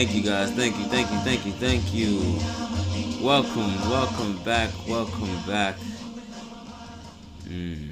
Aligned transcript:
Thank 0.00 0.14
you 0.14 0.22
guys. 0.22 0.50
Thank 0.52 0.78
you. 0.78 0.84
Thank 0.84 1.10
you. 1.10 1.18
Thank 1.18 1.44
you. 1.44 1.52
Thank 1.52 1.92
you. 1.92 3.22
Welcome. 3.22 3.90
Welcome 3.90 4.42
back. 4.44 4.70
Welcome 4.88 5.28
back. 5.46 5.76
Mm. 7.44 7.90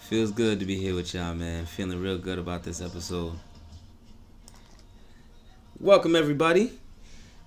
Feels 0.00 0.30
good 0.30 0.60
to 0.60 0.66
be 0.66 0.76
here 0.76 0.94
with 0.94 1.14
y'all, 1.14 1.32
man. 1.32 1.64
Feeling 1.64 1.98
real 1.98 2.18
good 2.18 2.38
about 2.38 2.62
this 2.62 2.82
episode. 2.82 3.38
Welcome 5.78 6.14
everybody. 6.14 6.78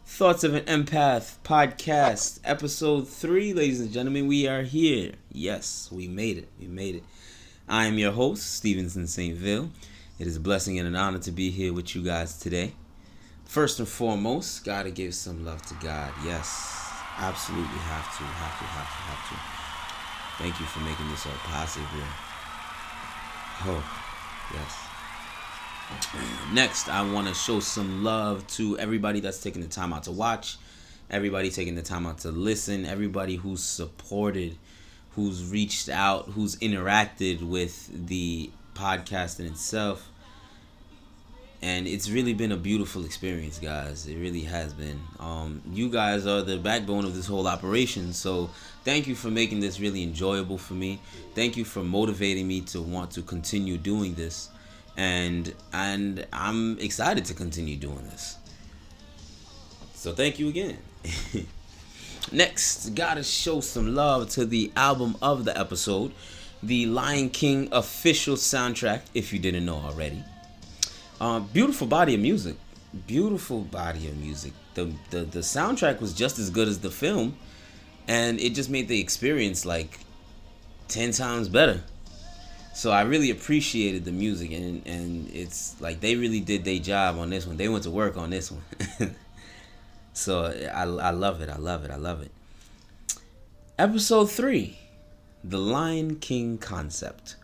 Thoughts 0.07 0.43
of 0.43 0.55
an 0.55 0.65
Empath 0.65 1.35
podcast, 1.43 2.39
episode 2.43 3.07
three, 3.07 3.53
ladies 3.53 3.79
and 3.79 3.91
gentlemen. 3.91 4.25
We 4.25 4.47
are 4.47 4.63
here. 4.63 5.11
Yes, 5.31 5.87
we 5.91 6.07
made 6.07 6.39
it. 6.39 6.49
We 6.59 6.65
made 6.65 6.95
it. 6.95 7.03
I 7.69 7.85
am 7.85 7.99
your 7.99 8.13
host, 8.13 8.55
Stevenson 8.55 9.05
St. 9.05 9.37
Ville. 9.37 9.69
It 10.17 10.25
is 10.25 10.37
a 10.37 10.39
blessing 10.39 10.79
and 10.79 10.87
an 10.87 10.95
honor 10.95 11.19
to 11.19 11.31
be 11.31 11.51
here 11.51 11.73
with 11.73 11.93
you 11.93 12.01
guys 12.01 12.39
today. 12.39 12.73
First 13.53 13.77
and 13.77 13.87
foremost, 13.87 14.65
gotta 14.65 14.89
give 14.89 15.13
some 15.13 15.45
love 15.45 15.61
to 15.67 15.75
God. 15.75 16.11
Yes, 16.25 16.89
absolutely 17.19 17.67
have 17.67 18.17
to, 18.17 18.23
have 18.23 18.57
to, 18.57 18.65
have 18.65 18.87
to, 18.87 19.01
have 19.05 19.29
to. 19.29 19.35
Thank 20.41 20.59
you 20.59 20.65
for 20.65 20.79
making 20.79 21.07
this 21.11 21.27
all 21.27 21.33
possible. 21.33 21.85
Oh, 23.65 23.83
yes. 24.55 24.87
Next, 26.51 26.89
I 26.89 27.03
want 27.13 27.27
to 27.27 27.35
show 27.35 27.59
some 27.59 28.03
love 28.03 28.47
to 28.55 28.79
everybody 28.79 29.19
that's 29.19 29.39
taking 29.39 29.61
the 29.61 29.67
time 29.67 29.93
out 29.93 30.05
to 30.05 30.11
watch, 30.11 30.57
everybody 31.11 31.51
taking 31.51 31.75
the 31.75 31.83
time 31.83 32.07
out 32.07 32.17
to 32.21 32.31
listen, 32.31 32.87
everybody 32.87 33.35
who's 33.35 33.61
supported, 33.61 34.57
who's 35.11 35.47
reached 35.51 35.89
out, 35.89 36.29
who's 36.29 36.55
interacted 36.55 37.43
with 37.47 38.07
the 38.07 38.49
podcast 38.73 39.39
in 39.39 39.45
itself. 39.45 40.09
And 41.63 41.87
it's 41.87 42.09
really 42.09 42.33
been 42.33 42.51
a 42.51 42.57
beautiful 42.57 43.05
experience, 43.05 43.57
guys. 43.57 44.05
It 44.05 44.17
really 44.17 44.41
has 44.41 44.73
been. 44.73 44.99
Um, 45.17 45.61
you 45.71 45.89
guys 45.89 46.27
are 46.27 46.41
the 46.41 46.57
backbone 46.57 47.05
of 47.05 47.15
this 47.15 47.25
whole 47.25 47.47
operation. 47.47 48.11
So 48.11 48.49
thank 48.83 49.07
you 49.07 49.15
for 49.15 49.29
making 49.29 49.61
this 49.61 49.79
really 49.79 50.03
enjoyable 50.03 50.57
for 50.57 50.73
me. 50.73 50.99
Thank 51.35 51.55
you 51.55 51.63
for 51.63 51.81
motivating 51.81 52.49
me 52.49 52.59
to 52.61 52.81
want 52.81 53.11
to 53.11 53.21
continue 53.21 53.77
doing 53.77 54.13
this. 54.15 54.49
And 54.97 55.55
and 55.71 56.27
I'm 56.33 56.77
excited 56.79 57.23
to 57.25 57.33
continue 57.33 57.77
doing 57.77 58.03
this. 58.09 58.35
So 59.93 60.11
thank 60.11 60.39
you 60.39 60.49
again. 60.49 60.79
Next, 62.33 62.93
gotta 62.93 63.23
show 63.23 63.61
some 63.61 63.95
love 63.95 64.29
to 64.31 64.45
the 64.45 64.69
album 64.75 65.15
of 65.21 65.45
the 65.45 65.57
episode, 65.57 66.11
the 66.61 66.87
Lion 66.87 67.29
King 67.29 67.69
official 67.71 68.35
soundtrack, 68.35 69.03
if 69.13 69.31
you 69.31 69.39
didn't 69.39 69.65
know 69.65 69.77
already. 69.77 70.25
Uh, 71.23 71.39
beautiful 71.39 71.87
body 71.87 72.15
of 72.15 72.19
music. 72.19 72.57
Beautiful 73.07 73.61
body 73.61 74.09
of 74.09 74.17
music. 74.17 74.51
The, 74.73 74.91
the 75.09 75.21
the 75.21 75.39
soundtrack 75.39 76.01
was 76.01 76.11
just 76.13 76.37
as 76.37 76.49
good 76.49 76.67
as 76.67 76.79
the 76.79 76.91
film, 76.91 77.37
and 78.09 78.41
it 78.41 78.53
just 78.55 78.69
made 78.69 78.89
the 78.89 78.99
experience 78.99 79.65
like 79.65 80.01
ten 80.89 81.13
times 81.13 81.47
better. 81.47 81.81
So 82.73 82.91
I 82.91 83.03
really 83.03 83.31
appreciated 83.31 84.03
the 84.03 84.11
music, 84.11 84.51
and 84.51 84.85
and 84.85 85.29
it's 85.29 85.79
like 85.79 86.01
they 86.01 86.17
really 86.17 86.41
did 86.41 86.65
their 86.65 86.79
job 86.79 87.17
on 87.17 87.29
this 87.29 87.47
one. 87.47 87.55
They 87.55 87.69
went 87.69 87.85
to 87.85 87.89
work 87.89 88.17
on 88.17 88.29
this 88.29 88.51
one. 88.51 88.65
so 90.13 90.43
I 90.75 90.81
I 90.81 91.11
love 91.11 91.39
it. 91.39 91.49
I 91.49 91.55
love 91.55 91.85
it. 91.85 91.91
I 91.91 91.95
love 91.95 92.21
it. 92.21 92.31
Episode 93.79 94.29
three, 94.29 94.77
the 95.41 95.57
Lion 95.57 96.17
King 96.17 96.57
concept. 96.57 97.37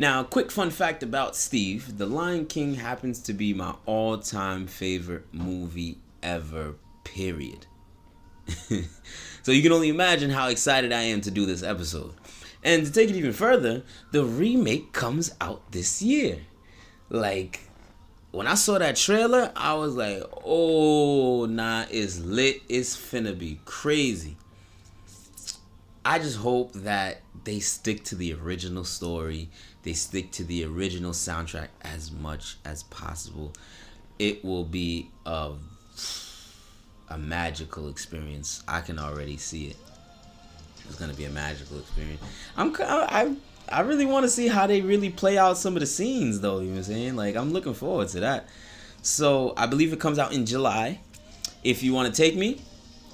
Now, 0.00 0.22
quick 0.22 0.50
fun 0.50 0.70
fact 0.70 1.02
about 1.02 1.36
Steve 1.36 1.98
The 1.98 2.06
Lion 2.06 2.46
King 2.46 2.76
happens 2.76 3.18
to 3.20 3.34
be 3.34 3.52
my 3.52 3.74
all 3.84 4.16
time 4.16 4.66
favorite 4.66 5.26
movie 5.30 5.98
ever, 6.22 6.76
period. 7.04 7.66
so 9.42 9.52
you 9.52 9.60
can 9.60 9.72
only 9.72 9.90
imagine 9.90 10.30
how 10.30 10.48
excited 10.48 10.90
I 10.90 11.02
am 11.02 11.20
to 11.20 11.30
do 11.30 11.44
this 11.44 11.62
episode. 11.62 12.14
And 12.64 12.86
to 12.86 12.90
take 12.90 13.10
it 13.10 13.16
even 13.16 13.34
further, 13.34 13.82
the 14.10 14.24
remake 14.24 14.94
comes 14.94 15.34
out 15.38 15.70
this 15.70 16.00
year. 16.00 16.38
Like, 17.10 17.60
when 18.30 18.46
I 18.46 18.54
saw 18.54 18.78
that 18.78 18.96
trailer, 18.96 19.52
I 19.54 19.74
was 19.74 19.96
like, 19.96 20.22
oh, 20.46 21.44
nah, 21.44 21.84
it's 21.90 22.18
lit. 22.20 22.62
It's 22.70 22.96
finna 22.96 23.38
be 23.38 23.60
crazy. 23.66 24.38
I 26.06 26.18
just 26.18 26.38
hope 26.38 26.72
that 26.72 27.20
they 27.44 27.60
stick 27.60 28.04
to 28.04 28.14
the 28.14 28.32
original 28.32 28.84
story 28.84 29.50
they 29.82 29.92
stick 29.92 30.30
to 30.32 30.44
the 30.44 30.64
original 30.64 31.12
soundtrack 31.12 31.68
as 31.82 32.12
much 32.12 32.56
as 32.64 32.82
possible. 32.84 33.52
It 34.18 34.44
will 34.44 34.64
be 34.64 35.10
a 35.24 35.52
a 37.08 37.18
magical 37.18 37.88
experience. 37.88 38.62
I 38.68 38.80
can 38.80 38.98
already 38.98 39.36
see 39.36 39.66
it. 39.66 39.76
It's 40.88 40.98
gonna 40.98 41.14
be 41.14 41.24
a 41.24 41.30
magical 41.30 41.78
experience. 41.78 42.20
I'm 42.56 42.74
I 42.78 43.34
I 43.68 43.80
really 43.80 44.06
want 44.06 44.24
to 44.24 44.28
see 44.28 44.48
how 44.48 44.66
they 44.66 44.80
really 44.80 45.10
play 45.10 45.38
out 45.38 45.56
some 45.56 45.74
of 45.76 45.80
the 45.80 45.86
scenes 45.86 46.40
though. 46.40 46.60
You 46.60 46.66
know 46.66 46.72
what 46.72 46.78
I'm 46.78 46.84
saying? 46.84 47.16
Like 47.16 47.36
I'm 47.36 47.52
looking 47.52 47.74
forward 47.74 48.08
to 48.08 48.20
that. 48.20 48.48
So 49.02 49.54
I 49.56 49.66
believe 49.66 49.92
it 49.92 50.00
comes 50.00 50.18
out 50.18 50.32
in 50.32 50.44
July. 50.46 51.00
If 51.64 51.82
you 51.82 51.92
want 51.92 52.12
to 52.14 52.22
take 52.22 52.36
me, 52.36 52.60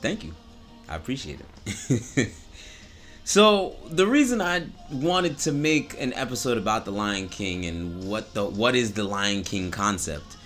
thank 0.01 0.25
you. 0.25 0.35
I 0.89 0.97
appreciate 0.97 1.41
it. 1.41 2.33
So 3.27 3.75
the 3.91 4.07
reason 4.07 4.41
I 4.41 4.67
wanted 4.89 5.39
to 5.39 5.53
make 5.53 6.01
an 6.01 6.13
episode 6.13 6.59
about 6.59 6.85
the 6.85 6.93
Lion 6.93 7.29
King 7.29 7.67
and 7.67 8.09
what 8.09 8.35
the 8.35 8.45
what 8.45 8.77
is 8.77 8.93
the 8.93 9.03
Lion 9.03 9.43
King 9.43 9.73
concept. 9.73 10.37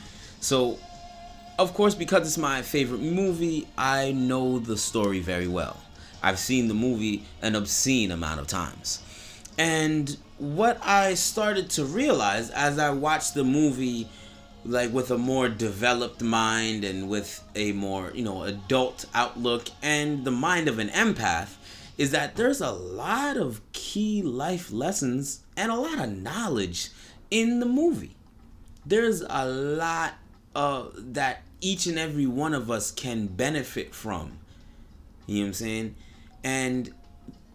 So 0.41 0.79
of 1.59 1.75
course 1.75 1.95
because 1.95 2.27
it's 2.27 2.39
my 2.39 2.63
favorite 2.63 3.03
movie, 3.03 3.69
I 3.77 4.13
know 4.13 4.59
the 4.59 4.79
story 4.79 5.21
very 5.21 5.47
well. 5.47 5.79
I've 6.23 6.39
seen 6.39 6.69
the 6.69 6.75
movie 6.75 7.25
an 7.43 7.55
obscene 7.55 8.11
amount 8.13 8.41
of 8.41 8.47
times. 8.47 9.03
And 9.59 10.17
what 10.39 10.81
I 10.83 11.12
started 11.15 11.69
to 11.73 11.85
realize 11.85 12.49
as 12.49 12.79
I 12.79 12.89
watched 12.89 13.35
the 13.35 13.45
movie 13.45 14.09
like 14.65 14.91
with 14.91 15.11
a 15.11 15.19
more 15.19 15.51
developed 15.51 16.23
mind 16.23 16.85
and 16.85 17.11
with 17.11 17.45
a 17.55 17.73
more, 17.73 18.11
you 18.15 18.25
know, 18.25 18.45
adult 18.45 19.05
outlook 19.15 19.69
and 19.83 20.25
the 20.25 20.31
mind 20.31 20.67
of 20.67 20.79
an 20.79 20.89
empath 20.89 21.57
is 22.00 22.12
that 22.12 22.34
there's 22.34 22.62
a 22.62 22.71
lot 22.71 23.37
of 23.37 23.61
key 23.72 24.22
life 24.22 24.72
lessons 24.72 25.41
and 25.55 25.71
a 25.71 25.75
lot 25.75 25.99
of 25.99 26.11
knowledge 26.11 26.88
in 27.31 27.61
the 27.61 27.66
movie. 27.66 28.16
There's 28.87 29.22
a 29.28 29.44
lot 29.44 30.15
uh, 30.56 30.84
that 30.97 31.43
each 31.61 31.87
and 31.87 31.99
every 31.99 32.25
one 32.25 32.55
of 32.55 32.71
us 32.71 32.91
can 32.91 33.27
benefit 33.27 33.94
from. 33.94 34.38
You 35.27 35.34
know 35.34 35.43
what 35.43 35.47
I'm 35.49 35.53
saying? 35.53 35.94
And 36.43 36.94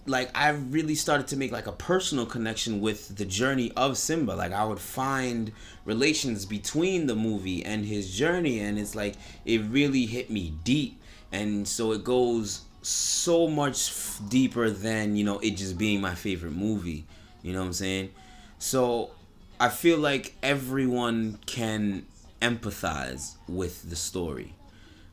like 0.06 0.29
I 0.38 0.50
really 0.50 0.94
started 0.94 1.27
to 1.29 1.38
make 1.38 1.51
like 1.51 1.66
a 1.66 1.72
personal 1.72 2.27
connection 2.27 2.81
with 2.81 3.17
the 3.17 3.25
journey 3.25 3.72
of 3.75 3.97
Simba. 3.97 4.33
Like 4.33 4.51
I 4.53 4.63
would 4.63 4.79
find 4.79 5.53
relations 5.86 6.45
between 6.45 7.07
the 7.07 7.15
movie 7.15 7.65
and 7.65 7.83
his 7.83 8.15
journey 8.15 8.59
and 8.59 8.77
it's 8.77 8.94
like 8.94 9.15
it 9.44 9.63
really 9.63 10.06
hit 10.06 10.30
me 10.30 10.53
deep. 10.63 11.01
And 11.31 11.68
so 11.68 11.94
it 11.94 12.03
goes 12.03 12.62
so 12.85 13.47
much 13.47 13.89
f- 13.89 14.21
deeper 14.29 14.69
than 14.69 15.15
you 15.15 15.23
know 15.23 15.39
it 15.39 15.51
just 15.51 15.77
being 15.77 16.01
my 16.01 16.15
favorite 16.15 16.53
movie. 16.53 17.05
You 17.41 17.53
know 17.53 17.59
what 17.59 17.67
i'm 17.67 17.73
saying? 17.73 18.11
So 18.59 19.11
i 19.59 19.69
feel 19.69 19.97
like 19.97 20.35
everyone 20.43 21.39
can 21.45 22.05
empathize 22.41 23.35
with 23.47 23.89
the 23.89 23.95
story 23.95 24.53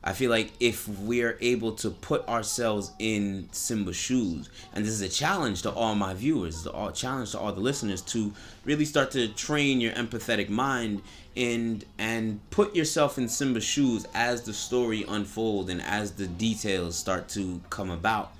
i 0.03 0.13
feel 0.13 0.29
like 0.29 0.51
if 0.59 0.87
we're 0.99 1.37
able 1.41 1.71
to 1.71 1.89
put 1.89 2.27
ourselves 2.27 2.91
in 2.99 3.47
simba's 3.51 3.95
shoes 3.95 4.49
and 4.73 4.85
this 4.85 4.93
is 4.93 5.01
a 5.01 5.09
challenge 5.09 5.61
to 5.61 5.71
all 5.71 5.95
my 5.95 6.13
viewers 6.13 6.65
a 6.65 6.91
challenge 6.93 7.31
to 7.31 7.39
all 7.39 7.51
the 7.51 7.61
listeners 7.61 8.01
to 8.01 8.33
really 8.65 8.85
start 8.85 9.11
to 9.11 9.27
train 9.29 9.81
your 9.81 9.93
empathetic 9.93 10.49
mind 10.49 11.01
and 11.35 11.83
and 11.97 12.39
put 12.49 12.75
yourself 12.75 13.17
in 13.17 13.27
Simba's 13.27 13.63
shoes 13.63 14.05
as 14.13 14.43
the 14.43 14.53
story 14.53 15.03
unfolds 15.07 15.69
and 15.69 15.81
as 15.81 16.11
the 16.11 16.27
details 16.27 16.95
start 16.97 17.27
to 17.29 17.61
come 17.69 17.89
about. 17.89 18.33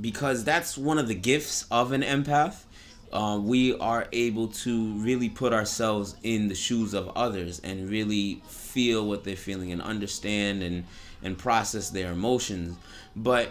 Because 0.00 0.42
that's 0.44 0.78
one 0.78 0.98
of 0.98 1.06
the 1.06 1.14
gifts 1.14 1.66
of 1.70 1.92
an 1.92 2.02
empath 2.02 2.64
uh, 3.12 3.38
we 3.42 3.76
are 3.78 4.08
able 4.12 4.48
to 4.48 4.92
really 4.94 5.28
put 5.28 5.52
ourselves 5.52 6.16
in 6.22 6.48
the 6.48 6.54
shoes 6.54 6.94
of 6.94 7.08
others 7.16 7.60
and 7.60 7.88
really 7.88 8.42
feel 8.48 9.06
what 9.06 9.24
they're 9.24 9.36
feeling 9.36 9.72
and 9.72 9.82
understand 9.82 10.62
and 10.62 10.84
and 11.22 11.38
process 11.38 11.90
their 11.90 12.10
emotions. 12.12 12.76
But 13.14 13.50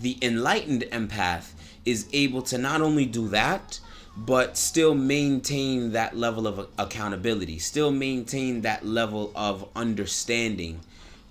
the 0.00 0.18
enlightened 0.22 0.82
empath 0.92 1.52
is 1.84 2.08
able 2.12 2.42
to 2.42 2.58
not 2.58 2.80
only 2.80 3.06
do 3.06 3.28
that, 3.28 3.80
but 4.16 4.56
still 4.56 4.94
maintain 4.94 5.92
that 5.92 6.16
level 6.16 6.46
of 6.46 6.68
accountability, 6.78 7.58
still 7.58 7.90
maintain 7.90 8.62
that 8.62 8.84
level 8.84 9.32
of 9.34 9.68
understanding, 9.76 10.80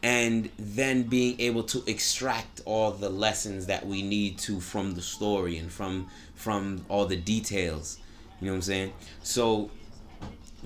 and 0.01 0.50
then 0.57 1.04
being 1.04 1.40
able 1.40 1.63
to 1.63 1.84
extract 1.88 2.62
all 2.66 2.92
the 2.92 3.10
lessons 3.10 3.66
that 3.66 3.86
we 3.86 4.01
need 4.01 4.38
to 4.40 4.60
from 4.60 4.96
the 4.96 5.01
story 5.01 5.57
and 5.57 5.72
from 5.72 6.07
from 6.36 6.86
all 6.88 7.06
the 7.06 7.18
details. 7.18 8.00
You 8.40 8.48
know 8.48 8.54
what 8.54 8.57
I'm 8.57 8.62
saying? 8.62 8.94
So 9.24 9.72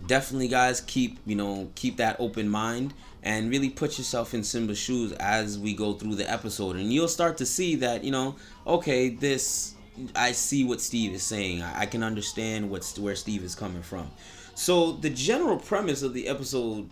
definitely 0.06 0.48
guys 0.48 0.82
keep, 0.82 1.18
you 1.26 1.36
know, 1.36 1.72
keep 1.76 1.98
that 1.98 2.18
open 2.20 2.48
mind 2.48 2.94
and 3.24 3.50
really 3.50 3.70
put 3.70 3.98
yourself 3.98 4.34
in 4.34 4.44
Simba's 4.44 4.78
shoes 4.78 5.14
as 5.14 5.58
we 5.58 5.74
go 5.74 5.94
through 5.94 6.16
the 6.16 6.30
episode 6.30 6.76
and 6.76 6.94
you'll 6.94 7.08
start 7.08 7.38
to 7.38 7.46
see 7.46 7.76
that, 7.78 8.04
you 8.04 8.12
know, 8.12 8.36
okay, 8.68 9.10
this 9.10 9.74
I 10.16 10.32
see 10.32 10.64
what 10.64 10.82
Steve 10.82 11.14
is 11.14 11.24
saying. 11.24 11.62
I, 11.62 11.86
can 11.86 12.04
understand 12.04 12.70
what's 12.70 12.98
where 12.98 13.16
Steve 13.16 13.44
is 13.44 13.56
coming 13.56 13.84
from. 13.84 14.10
So 14.56 14.94
the 14.94 15.10
general 15.10 15.58
premise 15.58 16.02
of 16.02 16.14
the 16.14 16.28
episode 16.28 16.90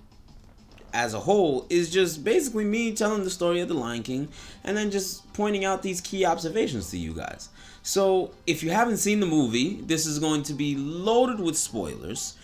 as 0.93 1.13
a 1.13 1.19
whole 1.19 1.65
is 1.69 1.89
just 1.89 2.23
basically 2.23 2.65
me 2.65 2.93
telling 2.93 3.23
the 3.23 3.29
story 3.29 3.59
of 3.61 3.67
the 3.67 3.73
Lion 3.73 4.03
King 4.03 4.27
and 4.63 4.75
then 4.75 4.91
just 4.91 5.31
pointing 5.33 5.65
out 5.65 5.81
these 5.83 6.01
key 6.01 6.25
observations 6.25 6.89
to 6.91 6.97
you 6.97 7.13
guys. 7.13 7.49
So, 7.83 8.31
if 8.45 8.61
you 8.61 8.69
haven't 8.69 8.97
seen 8.97 9.19
the 9.19 9.25
movie, 9.25 9.81
this 9.81 10.05
is 10.05 10.19
going 10.19 10.43
to 10.43 10.53
be 10.53 10.75
loaded 10.75 11.39
with 11.39 11.57
spoilers. 11.57 12.37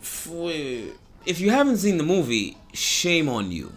If 0.00 1.40
you 1.40 1.50
haven't 1.50 1.78
seen 1.78 1.96
the 1.96 2.04
movie, 2.04 2.56
shame 2.72 3.28
on 3.28 3.50
you. 3.50 3.72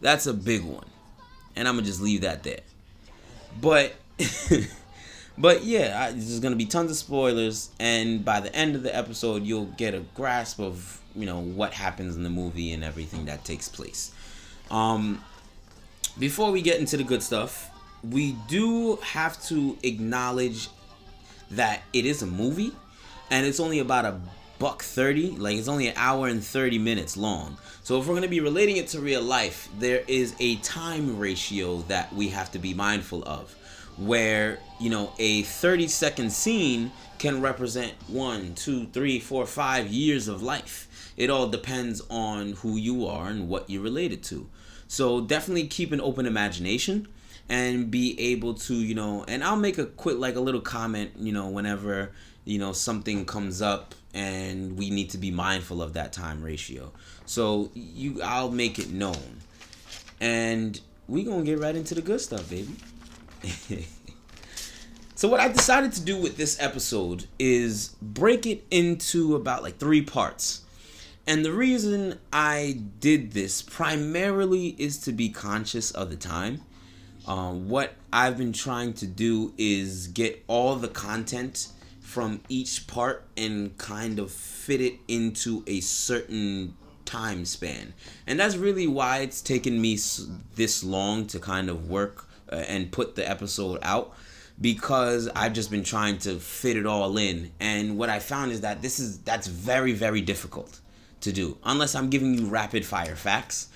That's 0.00 0.26
a 0.26 0.34
big 0.34 0.62
one. 0.62 0.86
And 1.56 1.66
I'm 1.66 1.74
going 1.74 1.84
to 1.84 1.90
just 1.90 2.00
leave 2.00 2.20
that 2.20 2.44
there. 2.44 2.60
But 3.60 3.94
But 5.38 5.64
yeah, 5.64 6.00
I, 6.02 6.12
there's 6.12 6.40
gonna 6.40 6.56
be 6.56 6.64
tons 6.64 6.90
of 6.90 6.96
spoilers, 6.96 7.70
and 7.78 8.24
by 8.24 8.40
the 8.40 8.54
end 8.54 8.74
of 8.74 8.82
the 8.82 8.94
episode, 8.94 9.44
you'll 9.44 9.66
get 9.66 9.94
a 9.94 10.00
grasp 10.14 10.58
of 10.60 11.00
you 11.16 11.26
know 11.26 11.40
what 11.40 11.72
happens 11.72 12.16
in 12.16 12.22
the 12.22 12.30
movie 12.30 12.72
and 12.72 12.84
everything 12.84 13.26
that 13.26 13.44
takes 13.44 13.68
place. 13.68 14.12
Um, 14.70 15.22
before 16.18 16.50
we 16.50 16.62
get 16.62 16.78
into 16.78 16.96
the 16.96 17.04
good 17.04 17.22
stuff, 17.22 17.70
we 18.02 18.36
do 18.48 18.96
have 18.96 19.42
to 19.44 19.76
acknowledge 19.82 20.68
that 21.50 21.82
it 21.92 22.04
is 22.04 22.22
a 22.22 22.26
movie, 22.26 22.72
and 23.30 23.46
it's 23.46 23.60
only 23.60 23.78
about 23.78 24.04
a 24.04 24.20
buck 24.58 24.82
30 24.82 25.32
like 25.32 25.56
it's 25.56 25.68
only 25.68 25.88
an 25.88 25.94
hour 25.96 26.28
and 26.28 26.42
30 26.42 26.78
minutes 26.78 27.16
long 27.16 27.58
so 27.82 28.00
if 28.00 28.06
we're 28.06 28.14
going 28.14 28.22
to 28.22 28.28
be 28.28 28.40
relating 28.40 28.78
it 28.78 28.88
to 28.88 29.00
real 29.00 29.20
life 29.20 29.68
there 29.78 30.02
is 30.08 30.34
a 30.40 30.56
time 30.56 31.18
ratio 31.18 31.82
that 31.82 32.10
we 32.14 32.28
have 32.28 32.50
to 32.50 32.58
be 32.58 32.72
mindful 32.72 33.22
of 33.24 33.54
where 33.98 34.58
you 34.80 34.88
know 34.88 35.12
a 35.18 35.42
30 35.42 35.88
second 35.88 36.32
scene 36.32 36.90
can 37.18 37.40
represent 37.40 37.92
one 38.08 38.54
two 38.54 38.86
three 38.86 39.18
four 39.20 39.46
five 39.46 39.88
years 39.88 40.26
of 40.28 40.42
life 40.42 40.85
it 41.16 41.30
all 41.30 41.48
depends 41.48 42.02
on 42.10 42.52
who 42.52 42.76
you 42.76 43.06
are 43.06 43.28
and 43.28 43.48
what 43.48 43.68
you're 43.70 43.82
related 43.82 44.22
to. 44.24 44.48
So 44.88 45.20
definitely 45.20 45.66
keep 45.66 45.92
an 45.92 46.00
open 46.00 46.26
imagination 46.26 47.08
and 47.48 47.90
be 47.90 48.18
able 48.18 48.54
to 48.54 48.74
you 48.74 48.92
know 48.92 49.24
and 49.28 49.44
i'll 49.44 49.54
make 49.54 49.78
a 49.78 49.86
quick 49.86 50.18
like 50.18 50.34
a 50.34 50.40
little 50.40 50.60
comment 50.60 51.12
you 51.16 51.30
know 51.30 51.48
whenever 51.48 52.10
you 52.44 52.58
know 52.58 52.72
something 52.72 53.24
comes 53.24 53.62
up 53.62 53.94
and 54.14 54.76
we 54.76 54.90
need 54.90 55.10
to 55.10 55.18
be 55.18 55.30
mindful 55.30 55.80
of 55.80 55.92
that 55.92 56.12
time 56.12 56.42
ratio. 56.42 56.90
So 57.26 57.70
you 57.74 58.20
i'll 58.22 58.50
make 58.50 58.78
it 58.78 58.90
known. 58.90 59.40
And 60.20 60.80
we 61.06 61.22
gonna 61.22 61.44
get 61.44 61.60
right 61.60 61.76
into 61.76 61.94
the 61.94 62.02
good 62.02 62.20
stuff 62.20 62.48
baby. 62.50 62.74
So 65.16 65.28
what 65.28 65.40
I 65.40 65.48
decided 65.48 65.94
to 65.94 66.02
do 66.02 66.20
with 66.20 66.36
this 66.36 66.60
episode 66.60 67.24
is 67.38 67.96
break 68.02 68.44
it 68.44 68.66
into 68.70 69.34
about 69.34 69.62
like 69.62 69.78
three 69.78 70.02
parts. 70.02 70.60
And 71.26 71.44
the 71.44 71.52
reason 71.52 72.20
I 72.32 72.80
did 73.00 73.32
this 73.32 73.60
primarily 73.60 74.76
is 74.78 74.98
to 74.98 75.12
be 75.12 75.28
conscious 75.28 75.90
of 75.90 76.10
the 76.10 76.16
time. 76.16 76.62
Um, 77.26 77.68
what 77.68 77.94
I've 78.12 78.38
been 78.38 78.52
trying 78.52 78.92
to 78.94 79.06
do 79.06 79.52
is 79.58 80.06
get 80.06 80.44
all 80.46 80.76
the 80.76 80.88
content 80.88 81.68
from 82.00 82.40
each 82.48 82.86
part 82.86 83.24
and 83.36 83.76
kind 83.76 84.20
of 84.20 84.30
fit 84.30 84.80
it 84.80 84.94
into 85.08 85.64
a 85.66 85.80
certain 85.80 86.76
time 87.04 87.44
span. 87.44 87.94
And 88.28 88.38
that's 88.38 88.56
really 88.56 88.86
why 88.86 89.18
it's 89.18 89.40
taken 89.40 89.80
me 89.80 89.98
this 90.54 90.84
long 90.84 91.26
to 91.26 91.40
kind 91.40 91.68
of 91.68 91.90
work 91.90 92.28
uh, 92.52 92.56
and 92.68 92.92
put 92.92 93.16
the 93.16 93.28
episode 93.28 93.80
out 93.82 94.14
because 94.60 95.28
I've 95.34 95.52
just 95.52 95.72
been 95.72 95.82
trying 95.82 96.18
to 96.18 96.38
fit 96.38 96.76
it 96.76 96.86
all 96.86 97.18
in. 97.18 97.50
And 97.58 97.98
what 97.98 98.10
I 98.10 98.20
found 98.20 98.52
is 98.52 98.60
that 98.60 98.80
this 98.80 99.00
is 99.00 99.18
that's 99.18 99.48
very 99.48 99.92
very 99.92 100.20
difficult 100.20 100.80
to 101.20 101.32
do 101.32 101.58
unless 101.64 101.94
I'm 101.94 102.10
giving 102.10 102.34
you 102.34 102.46
rapid 102.46 102.84
fire 102.84 103.16
facts. 103.16 103.68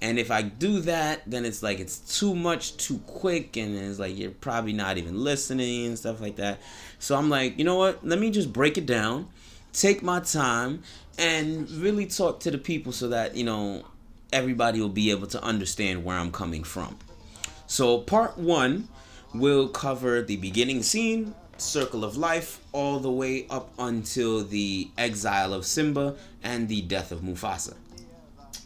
And 0.00 0.18
if 0.18 0.30
I 0.30 0.42
do 0.42 0.80
that, 0.80 1.22
then 1.26 1.46
it's 1.46 1.62
like 1.62 1.80
it's 1.80 1.98
too 2.18 2.34
much 2.34 2.76
too 2.76 2.98
quick 3.06 3.56
and 3.56 3.76
it's 3.76 3.98
like 3.98 4.18
you're 4.18 4.30
probably 4.30 4.74
not 4.74 4.98
even 4.98 5.24
listening 5.24 5.86
and 5.86 5.98
stuff 5.98 6.20
like 6.20 6.36
that. 6.36 6.60
So 6.98 7.16
I'm 7.16 7.30
like, 7.30 7.58
you 7.58 7.64
know 7.64 7.76
what? 7.76 8.06
Let 8.06 8.18
me 8.18 8.30
just 8.30 8.52
break 8.52 8.76
it 8.76 8.84
down, 8.84 9.28
take 9.72 10.02
my 10.02 10.20
time 10.20 10.82
and 11.18 11.70
really 11.70 12.06
talk 12.06 12.40
to 12.40 12.50
the 12.50 12.58
people 12.58 12.92
so 12.92 13.08
that, 13.08 13.36
you 13.36 13.44
know, 13.44 13.86
everybody 14.32 14.80
will 14.80 14.88
be 14.88 15.10
able 15.10 15.26
to 15.28 15.42
understand 15.42 16.04
where 16.04 16.18
I'm 16.18 16.30
coming 16.30 16.64
from. 16.64 16.98
So, 17.66 17.98
part 17.98 18.38
one 18.38 18.88
will 19.34 19.68
cover 19.68 20.22
the 20.22 20.36
beginning 20.36 20.82
scene, 20.82 21.34
Circle 21.60 22.04
of 22.04 22.16
Life, 22.16 22.60
all 22.72 22.98
the 22.98 23.10
way 23.10 23.46
up 23.50 23.72
until 23.78 24.44
the 24.44 24.88
exile 24.96 25.52
of 25.52 25.64
Simba 25.64 26.16
and 26.42 26.68
the 26.68 26.82
death 26.82 27.12
of 27.12 27.20
Mufasa. 27.20 27.74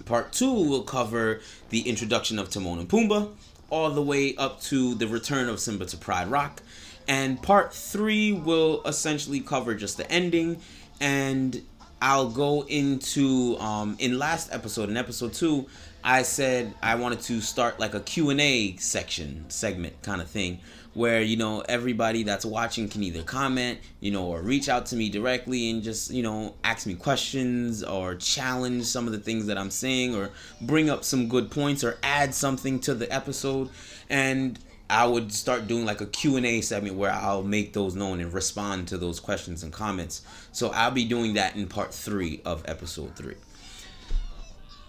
Part 0.05 0.33
two 0.33 0.53
will 0.53 0.83
cover 0.83 1.41
the 1.71 1.89
introduction 1.89 2.39
of 2.39 2.51
Timon 2.51 2.79
and 2.79 2.89
Pumbaa, 2.89 3.31
all 3.71 3.91
the 3.91 4.03
way 4.03 4.35
up 4.37 4.61
to 4.63 4.95
the 4.95 5.07
return 5.07 5.49
of 5.49 5.61
Simba 5.61 5.87
to 5.87 5.97
Pride 5.97 6.29
Rock. 6.29 6.63
And 7.07 7.41
part 7.43 7.73
three 7.73 8.33
will 8.33 8.83
essentially 8.85 9.41
cover 9.41 9.75
just 9.75 9.97
the 9.97 10.11
ending 10.11 10.61
and 11.01 11.63
I'll 12.03 12.31
go 12.31 12.63
into 12.67 13.59
um, 13.59 13.97
in 13.99 14.19
last 14.19 14.53
episode 14.53 14.89
in 14.89 14.97
episode 14.97 15.35
two 15.35 15.67
I 16.03 16.23
said 16.23 16.75
I 16.83 16.95
wanted 16.95 17.21
to 17.23 17.41
start 17.41 17.79
like 17.79 17.95
a 17.95 18.01
Q&A 18.01 18.77
section 18.77 19.49
segment 19.51 20.01
kind 20.03 20.21
of 20.21 20.29
thing 20.29 20.61
where 20.95 21.23
you 21.23 21.37
know 21.37 21.61
everybody 21.69 22.23
that's 22.23 22.45
watching 22.45 22.89
can 22.89 23.03
either 23.03 23.23
comment, 23.23 23.79
you 24.01 24.11
know, 24.11 24.27
or 24.27 24.43
reach 24.43 24.69
out 24.69 24.87
to 24.87 24.97
me 24.97 25.09
directly 25.09 25.71
and 25.71 25.83
just, 25.83 26.11
you 26.11 26.23
know, 26.23 26.55
ask 26.65 26.87
me 26.87 26.95
questions 26.95 27.83
or 27.85 28.17
challenge 28.17 28.85
some 28.85 29.07
of 29.07 29.13
the 29.13 29.19
things 29.19 29.47
that 29.47 29.57
I'm 29.57 29.71
saying 29.71 30.15
or 30.15 30.31
bring 30.61 30.91
up 30.91 31.05
some 31.05 31.29
good 31.29 31.51
points 31.51 31.85
or 31.85 31.99
add 32.03 32.35
something 32.35 32.81
to 32.81 32.95
the 32.95 33.13
episode 33.13 33.71
and 34.09 34.59
I 34.91 35.07
would 35.07 35.33
start 35.33 35.69
doing 35.69 35.85
like 35.85 36.01
a 36.01 36.07
Q&A 36.07 36.61
segment 36.63 36.97
where 36.97 37.13
I'll 37.13 37.45
make 37.45 37.73
those 37.73 37.95
known 37.95 38.21
and 38.21 38.33
respond 38.33 38.89
to 38.89 38.99
those 38.99 39.21
questions 39.21 39.63
and 39.63 39.73
comments. 39.73 40.23
So 40.51 40.71
I'll 40.71 40.91
be 40.91 41.05
doing 41.05 41.35
that 41.35 41.55
in 41.55 41.69
part 41.69 41.95
3 41.95 42.41
of 42.45 42.65
episode 42.67 43.15
3. 43.15 43.35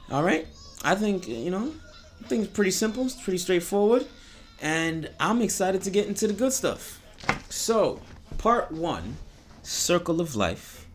All 0.09 0.23
right? 0.23 0.47
I 0.83 0.95
think 0.95 1.27
you 1.27 1.51
know, 1.51 1.71
things 2.23 2.47
pretty 2.47 2.71
simple. 2.71 3.05
It's 3.05 3.21
pretty 3.21 3.37
straightforward, 3.37 4.07
and 4.61 5.09
I'm 5.19 5.41
excited 5.41 5.81
to 5.83 5.89
get 5.89 6.07
into 6.07 6.27
the 6.27 6.33
good 6.33 6.53
stuff. 6.53 7.01
So, 7.49 7.99
part 8.37 8.71
one, 8.71 9.17
Circle 9.63 10.21
of 10.21 10.35
Life, 10.35 10.87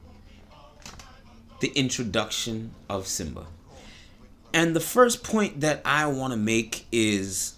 the 1.61 1.69
introduction 1.69 2.73
of 2.89 3.07
Simba. 3.07 3.47
And 4.55 4.75
the 4.75 4.81
first 4.81 5.23
point 5.23 5.61
that 5.61 5.83
I 5.85 6.07
want 6.07 6.33
to 6.33 6.37
make 6.37 6.87
is 6.91 7.57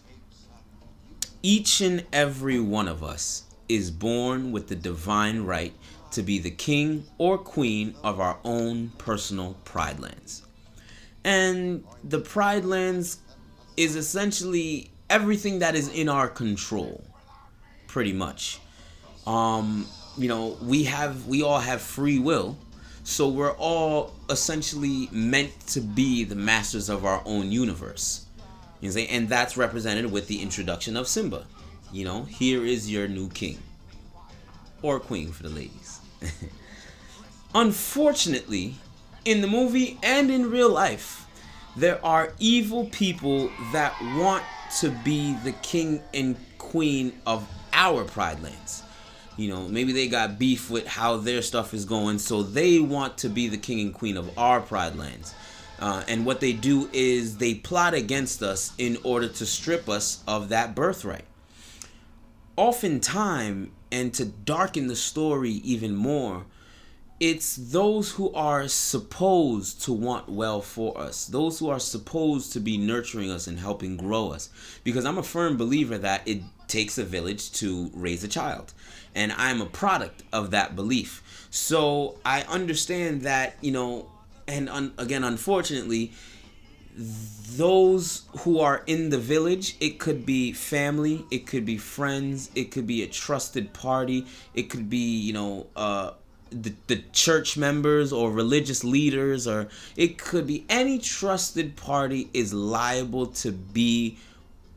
each 1.42 1.80
and 1.80 2.04
every 2.12 2.58
one 2.58 2.88
of 2.88 3.04
us 3.04 3.44
is 3.68 3.90
born 3.90 4.50
with 4.50 4.68
the 4.68 4.74
divine 4.74 5.42
right 5.42 5.74
to 6.10 6.22
be 6.22 6.38
the 6.38 6.50
king 6.50 7.04
or 7.18 7.36
queen 7.36 7.94
of 8.02 8.18
our 8.18 8.38
own 8.44 8.88
personal 8.98 9.54
pride 9.64 10.00
lands. 10.00 10.42
And 11.22 11.84
the 12.02 12.20
Pride 12.20 12.64
Lands 12.64 13.18
is 13.76 13.94
essentially 13.94 14.90
everything 15.10 15.60
that 15.60 15.74
is 15.74 15.88
in 15.88 16.08
our 16.08 16.28
control, 16.28 17.04
pretty 17.86 18.12
much. 18.12 18.60
Um, 19.26 19.86
you 20.16 20.28
know, 20.28 20.56
we 20.62 20.84
have 20.84 21.26
we 21.26 21.42
all 21.42 21.60
have 21.60 21.80
free 21.80 22.18
will, 22.18 22.56
so 23.04 23.28
we're 23.28 23.56
all 23.56 24.12
essentially 24.30 25.08
meant 25.12 25.58
to 25.68 25.80
be 25.80 26.24
the 26.24 26.34
masters 26.34 26.88
of 26.88 27.04
our 27.04 27.22
own 27.24 27.50
universe. 27.52 28.26
You 28.80 28.92
know, 28.92 29.00
and 29.00 29.28
that's 29.28 29.56
represented 29.56 30.10
with 30.10 30.28
the 30.28 30.40
introduction 30.40 30.96
of 30.96 31.08
Simba. 31.08 31.46
You 31.92 32.04
know, 32.04 32.24
here 32.24 32.64
is 32.64 32.90
your 32.90 33.08
new 33.08 33.28
king 33.28 33.58
or 34.82 35.00
queen 35.00 35.32
for 35.32 35.44
the 35.44 35.48
ladies. 35.48 36.00
Unfortunately, 37.54 38.74
in 39.24 39.40
the 39.40 39.46
movie 39.46 39.98
and 40.02 40.30
in 40.30 40.50
real 40.50 40.70
life, 40.70 41.26
there 41.76 42.04
are 42.04 42.32
evil 42.38 42.86
people 42.86 43.50
that 43.72 43.94
want 44.16 44.44
to 44.80 44.90
be 44.90 45.34
the 45.44 45.52
king 45.52 46.02
and 46.12 46.36
queen 46.58 47.12
of 47.26 47.48
our 47.72 48.04
Pride 48.04 48.42
Lands. 48.42 48.82
You 49.36 49.48
know, 49.48 49.68
maybe 49.68 49.92
they 49.92 50.08
got 50.08 50.38
beef 50.38 50.68
with 50.68 50.86
how 50.86 51.16
their 51.18 51.42
stuff 51.42 51.72
is 51.72 51.84
going, 51.84 52.18
so 52.18 52.42
they 52.42 52.80
want 52.80 53.18
to 53.18 53.28
be 53.28 53.48
the 53.48 53.56
king 53.56 53.80
and 53.80 53.94
queen 53.94 54.16
of 54.16 54.36
our 54.36 54.60
Pride 54.60 54.96
Lands. 54.96 55.34
Uh, 55.78 56.02
and 56.08 56.26
what 56.26 56.40
they 56.40 56.52
do 56.52 56.90
is 56.92 57.38
they 57.38 57.54
plot 57.54 57.94
against 57.94 58.42
us 58.42 58.72
in 58.78 58.98
order 59.04 59.28
to 59.28 59.46
strip 59.46 59.88
us 59.88 60.24
of 60.26 60.48
that 60.48 60.74
birthright. 60.74 61.24
Oftentimes, 62.56 63.70
and 63.92 64.12
to 64.14 64.24
darken 64.24 64.88
the 64.88 64.96
story 64.96 65.52
even 65.52 65.94
more, 65.94 66.44
it's 67.20 67.56
those 67.56 68.12
who 68.12 68.32
are 68.32 68.68
supposed 68.68 69.82
to 69.82 69.92
want 69.92 70.28
well 70.28 70.60
for 70.60 70.96
us, 70.98 71.26
those 71.26 71.58
who 71.58 71.68
are 71.68 71.80
supposed 71.80 72.52
to 72.52 72.60
be 72.60 72.78
nurturing 72.78 73.30
us 73.30 73.46
and 73.46 73.58
helping 73.58 73.96
grow 73.96 74.30
us. 74.30 74.50
Because 74.84 75.04
I'm 75.04 75.18
a 75.18 75.22
firm 75.22 75.56
believer 75.56 75.98
that 75.98 76.26
it 76.26 76.42
takes 76.68 76.96
a 76.96 77.04
village 77.04 77.50
to 77.52 77.90
raise 77.94 78.22
a 78.22 78.28
child, 78.28 78.72
and 79.14 79.32
I'm 79.32 79.60
a 79.60 79.66
product 79.66 80.22
of 80.32 80.52
that 80.52 80.76
belief. 80.76 81.48
So 81.50 82.18
I 82.24 82.42
understand 82.42 83.22
that, 83.22 83.56
you 83.60 83.72
know, 83.72 84.10
and 84.46 84.68
un- 84.68 84.92
again, 84.96 85.24
unfortunately, 85.24 86.12
those 86.96 88.22
who 88.40 88.60
are 88.60 88.82
in 88.86 89.10
the 89.10 89.18
village, 89.18 89.76
it 89.80 89.98
could 89.98 90.24
be 90.26 90.52
family, 90.52 91.24
it 91.30 91.46
could 91.46 91.64
be 91.64 91.78
friends, 91.78 92.50
it 92.54 92.70
could 92.70 92.86
be 92.86 93.02
a 93.02 93.06
trusted 93.06 93.72
party, 93.72 94.26
it 94.54 94.70
could 94.70 94.90
be, 94.90 95.18
you 95.18 95.32
know, 95.32 95.66
uh, 95.74 96.12
the, 96.50 96.72
the 96.86 97.02
church 97.12 97.56
members 97.56 98.12
or 98.12 98.30
religious 98.30 98.84
leaders 98.84 99.46
or 99.46 99.68
it 99.96 100.18
could 100.18 100.46
be 100.46 100.64
any 100.68 100.98
trusted 100.98 101.76
party 101.76 102.30
is 102.32 102.52
liable 102.52 103.26
to 103.26 103.52
be 103.52 104.18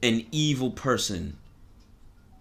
an 0.03 0.25
evil 0.31 0.71
person 0.71 1.37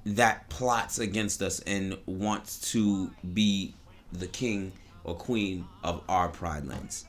that 0.05 0.49
plots 0.49 0.99
against 0.99 1.43
us 1.43 1.61
and 1.61 1.97
wants 2.07 2.73
to 2.73 3.11
be 3.35 3.75
the 4.13 4.27
king 4.27 4.73
or 5.05 5.15
queen 5.15 5.67
of 5.85 6.03
our 6.09 6.29
pride 6.29 6.67
lands. 6.67 7.05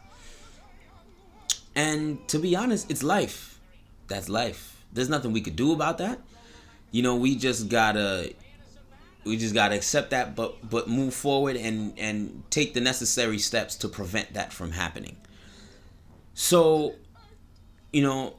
And 1.76 2.28
to 2.28 2.40
be 2.40 2.56
honest 2.56 2.92
it's 2.92 3.04
life. 3.04 3.60
That's 4.08 4.28
life. 4.28 4.84
There's 4.92 5.10
nothing 5.10 5.32
we 5.32 5.42
could 5.42 5.56
do 5.56 5.72
about 5.72 5.98
that. 6.00 6.20
You 6.92 7.02
know 7.02 7.16
we 7.16 7.36
just 7.36 7.70
gotta 7.70 8.34
we 9.24 9.38
just 9.38 9.54
gotta 9.54 9.76
accept 9.76 10.12
that, 10.12 10.36
but 10.36 10.70
but 10.70 10.88
move 10.88 11.14
forward 11.14 11.56
and 11.56 11.98
and 11.98 12.44
take 12.50 12.74
the 12.74 12.82
necessary 12.82 13.38
steps 13.38 13.76
to 13.78 13.88
prevent 13.88 14.34
that 14.34 14.52
from 14.52 14.72
happening. 14.72 15.18
So, 16.34 16.96
you 17.94 18.02
know, 18.02 18.36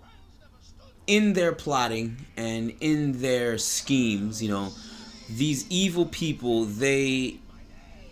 in 1.06 1.34
their 1.34 1.52
plotting 1.52 2.26
and 2.36 2.74
in 2.80 3.20
their 3.20 3.58
schemes, 3.58 4.42
you 4.42 4.48
know, 4.48 4.72
these 5.28 5.66
evil 5.70 6.06
people 6.06 6.64
they 6.64 7.38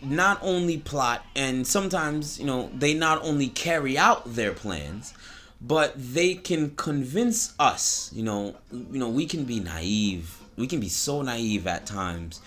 not 0.02 0.38
only 0.42 0.78
plot 0.78 1.24
and 1.36 1.66
sometimes 1.66 2.38
you 2.38 2.46
know 2.46 2.70
they 2.74 2.94
not 2.94 3.22
only 3.22 3.48
carry 3.48 3.98
out 3.98 4.34
their 4.34 4.52
plans 4.52 5.12
but 5.60 5.92
they 5.96 6.34
can 6.34 6.70
convince 6.76 7.54
us 7.58 8.10
you 8.14 8.22
know 8.22 8.56
you 8.72 8.98
know 8.98 9.08
we 9.08 9.26
can 9.26 9.44
be 9.44 9.60
naive 9.60 10.38
we 10.56 10.66
can 10.66 10.80
be 10.80 10.88
so 10.88 11.20
naive 11.20 11.66
at 11.66 11.84
times 11.84 12.40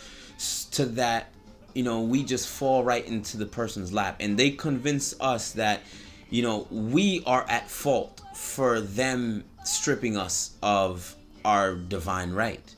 to 0.71 0.85
that 0.85 1.33
you 1.73 1.83
know 1.83 2.01
we 2.01 2.23
just 2.23 2.47
fall 2.47 2.83
right 2.83 3.05
into 3.05 3.37
the 3.37 3.45
person's 3.45 3.91
lap. 3.91 4.17
And 4.19 4.37
they 4.37 4.51
convince 4.51 5.13
us 5.19 5.51
that 5.53 5.81
you 6.29 6.41
know 6.41 6.67
we 6.69 7.23
are 7.25 7.45
at 7.49 7.69
fault 7.69 8.21
for 8.35 8.81
them 8.81 9.43
stripping 9.63 10.17
us 10.17 10.51
of 10.61 11.15
our 11.45 11.75
divine 11.75 12.31
right. 12.31 12.75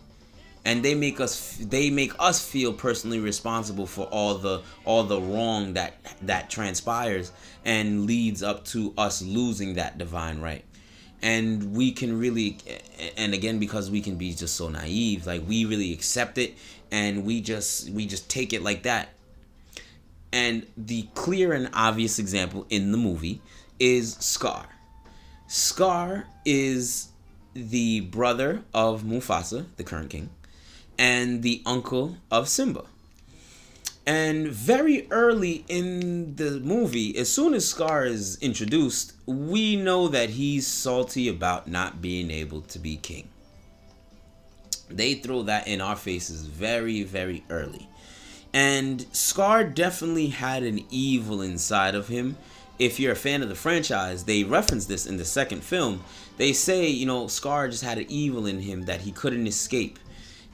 And 0.63 0.84
they 0.84 0.95
make 0.95 1.19
us 1.19 1.57
they 1.57 1.89
make 1.89 2.13
us 2.19 2.43
feel 2.43 2.74
personally 2.74 3.19
responsible 3.19 3.86
for 3.86 4.05
all 4.05 4.36
the 4.36 4.62
all 4.84 5.03
the 5.03 5.22
wrong 5.22 5.74
that 5.74 5.93
that 6.24 6.50
transpires 6.50 7.31
and 7.63 8.05
leads 8.05 8.41
up 8.41 8.65
to 8.65 8.93
us 8.98 9.22
losing 9.22 9.75
that 9.75 9.98
divine 9.98 10.41
right. 10.41 10.65
And 11.22 11.75
we 11.75 11.91
can 11.91 12.17
really 12.19 12.57
and 13.15 13.34
again 13.34 13.60
because 13.60 13.91
we 13.91 14.01
can 14.01 14.15
be 14.15 14.34
just 14.34 14.55
so 14.55 14.69
naive 14.69 15.27
like 15.27 15.48
we 15.48 15.65
really 15.65 15.93
accept 15.93 16.38
it 16.39 16.55
and 16.96 17.25
we 17.25 17.42
just 17.42 17.90
we 17.90 18.06
just 18.06 18.30
take 18.30 18.54
it 18.54 18.64
like 18.64 18.84
that. 18.84 19.10
And 20.32 20.66
the 20.78 21.10
clear 21.14 21.52
and 21.52 21.70
obvious 21.74 22.20
example 22.20 22.66
in 22.70 22.94
the 22.94 22.98
movie 22.98 23.42
is 23.80 24.14
scar. 24.16 24.66
Scar 25.48 26.25
is 26.46 27.10
the 27.54 28.00
brother 28.00 28.64
of 28.74 29.04
mufasa 29.04 29.66
the 29.75 29.84
current 29.84 30.10
king 30.10 30.30
and 30.98 31.44
the 31.44 31.62
uncle 31.66 32.16
of 32.32 32.48
simba. 32.48 32.86
And 34.08 34.48
very 34.48 35.08
early 35.12 35.66
in 35.68 36.36
the 36.36 36.60
movie, 36.60 37.18
as 37.18 37.30
soon 37.30 37.56
as 37.56 37.68
Scar 37.68 38.06
is 38.06 38.38
introduced, 38.40 39.14
we 39.25 39.75
know 39.75 40.08
that 40.10 40.30
he's 40.30 40.68
salty 40.68 41.28
about 41.28 41.68
not 41.68 42.04
being 42.04 42.30
able 42.30 42.62
to 42.62 42.78
be 42.78 42.98
king. 42.98 43.30
They 44.89 45.15
throw 45.15 45.44
that 45.44 45.68
in 45.68 45.82
our 45.82 45.96
faces 45.96 46.46
very, 46.46 47.04
very 47.04 47.44
early. 47.50 47.89
And 48.54 49.06
Scar 49.12 49.63
definitely 49.63 50.27
had 50.27 50.63
an 50.63 50.86
evil 50.89 51.42
inside 51.42 51.96
of 51.96 52.08
him. 52.08 52.38
If 52.80 53.00
you're 53.00 53.13
a 53.13 53.18
fan 53.18 53.44
of 53.44 53.50
the 53.50 53.56
franchise, 53.56 54.24
they 54.24 54.44
reference 54.44 54.86
this 54.86 55.06
in 55.06 55.18
the 55.18 55.25
second 55.25 55.63
film. 55.63 56.04
They 56.38 56.54
say, 56.54 56.88
you 56.88 57.06
know, 57.06 57.27
Scar 57.27 57.68
just 57.68 57.84
had 57.84 57.98
an 57.98 58.06
evil 58.10 58.46
in 58.46 58.60
him 58.60 58.84
that 58.86 59.01
he 59.01 59.12
couldn't 59.12 59.48
escape. 59.48 60.00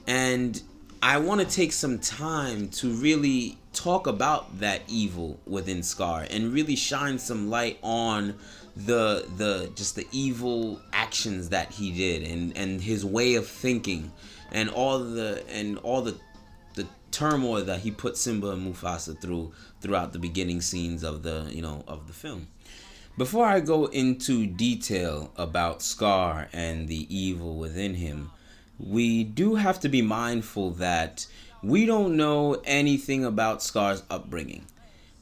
And 0.07 0.61
I 1.03 1.17
want 1.17 1.41
to 1.41 1.47
take 1.47 1.73
some 1.73 1.99
time 1.99 2.69
to 2.69 2.89
really 2.89 3.57
talk 3.73 4.07
about 4.07 4.59
that 4.59 4.81
evil 4.87 5.39
within 5.47 5.81
Scar 5.81 6.25
and 6.29 6.53
really 6.53 6.75
shine 6.75 7.17
some 7.17 7.49
light 7.49 7.79
on 7.81 8.35
the 8.75 9.25
the 9.37 9.71
just 9.75 9.95
the 9.95 10.07
evil 10.11 10.81
actions 10.93 11.49
that 11.49 11.71
he 11.71 11.91
did 11.91 12.23
and 12.23 12.55
and 12.55 12.81
his 12.81 13.05
way 13.05 13.35
of 13.35 13.47
thinking 13.47 14.11
and 14.51 14.69
all 14.69 14.99
the 14.99 15.43
and 15.49 15.77
all 15.79 16.01
the 16.01 16.15
the 16.75 16.87
turmoil 17.11 17.63
that 17.63 17.81
he 17.81 17.91
put 17.91 18.17
Simba 18.17 18.51
and 18.51 18.73
Mufasa 18.73 19.19
through 19.19 19.51
throughout 19.81 20.13
the 20.13 20.19
beginning 20.19 20.61
scenes 20.61 21.03
of 21.03 21.23
the 21.23 21.49
you 21.51 21.61
know 21.61 21.83
of 21.87 22.07
the 22.07 22.13
film. 22.13 22.47
Before 23.17 23.45
I 23.45 23.59
go 23.59 23.85
into 23.87 24.47
detail 24.47 25.31
about 25.35 25.81
Scar 25.81 26.47
and 26.53 26.87
the 26.87 27.13
evil 27.13 27.57
within 27.57 27.95
him, 27.95 28.31
we 28.79 29.25
do 29.25 29.55
have 29.55 29.81
to 29.81 29.89
be 29.89 30.01
mindful 30.01 30.71
that 30.71 31.27
we 31.61 31.85
don't 31.85 32.15
know 32.15 32.61
anything 32.63 33.25
about 33.25 33.61
Scar's 33.61 34.03
upbringing. 34.09 34.65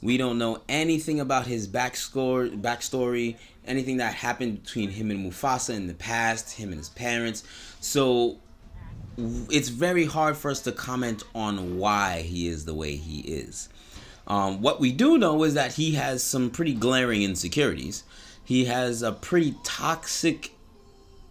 We 0.01 0.17
don't 0.17 0.37
know 0.37 0.61
anything 0.69 1.19
about 1.19 1.45
his 1.45 1.67
backstory, 1.67 2.59
backstory, 2.59 3.35
anything 3.65 3.97
that 3.97 4.13
happened 4.13 4.63
between 4.63 4.89
him 4.89 5.11
and 5.11 5.25
Mufasa 5.25 5.75
in 5.75 5.87
the 5.87 5.93
past, 5.93 6.57
him 6.57 6.69
and 6.69 6.77
his 6.77 6.89
parents. 6.89 7.43
So 7.81 8.37
it's 9.17 9.69
very 9.69 10.05
hard 10.05 10.37
for 10.37 10.49
us 10.49 10.61
to 10.61 10.71
comment 10.71 11.23
on 11.35 11.77
why 11.77 12.21
he 12.21 12.47
is 12.47 12.65
the 12.65 12.73
way 12.73 12.95
he 12.95 13.19
is. 13.19 13.67
Um, 14.27 14.61
what 14.61 14.79
we 14.79 14.91
do 14.91 15.17
know 15.17 15.43
is 15.43 15.55
that 15.55 15.73
he 15.73 15.93
has 15.93 16.23
some 16.23 16.49
pretty 16.49 16.73
glaring 16.73 17.23
insecurities. 17.23 18.03
He 18.43 18.65
has 18.65 19.01
a 19.01 19.11
pretty 19.11 19.55
toxic 19.63 20.53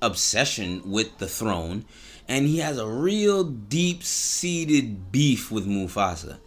obsession 0.03 0.83
with 0.91 1.19
the 1.19 1.27
throne 1.27 1.85
and 2.29 2.47
he 2.47 2.59
has 2.59 2.79
a 2.79 2.87
real 2.87 3.43
deep 3.43 4.03
seated 4.03 5.11
beef 5.11 5.51
with 5.51 5.67
Mufasa. 5.67 6.39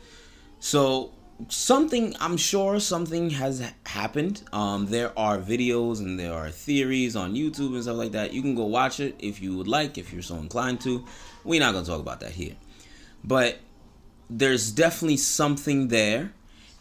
So 0.59 1.11
something 1.49 2.15
I'm 2.19 2.37
sure 2.37 2.79
something 2.79 3.29
has 3.31 3.63
happened. 3.85 4.43
Um, 4.51 4.87
there 4.87 5.17
are 5.17 5.37
videos 5.37 5.99
and 5.99 6.19
there 6.19 6.33
are 6.33 6.49
theories 6.49 7.15
on 7.15 7.35
YouTube 7.35 7.73
and 7.73 7.83
stuff 7.83 7.97
like 7.97 8.11
that. 8.13 8.33
You 8.33 8.41
can 8.41 8.55
go 8.55 8.65
watch 8.65 8.99
it 8.99 9.15
if 9.19 9.41
you 9.41 9.57
would 9.57 9.67
like, 9.67 9.97
if 9.97 10.11
you're 10.13 10.21
so 10.21 10.35
inclined 10.35 10.81
to. 10.81 11.05
We're 11.43 11.59
not 11.59 11.73
gonna 11.73 11.85
talk 11.85 11.99
about 11.99 12.19
that 12.21 12.31
here, 12.31 12.55
but 13.23 13.59
there's 14.29 14.71
definitely 14.71 15.17
something 15.17 15.89
there, 15.89 16.31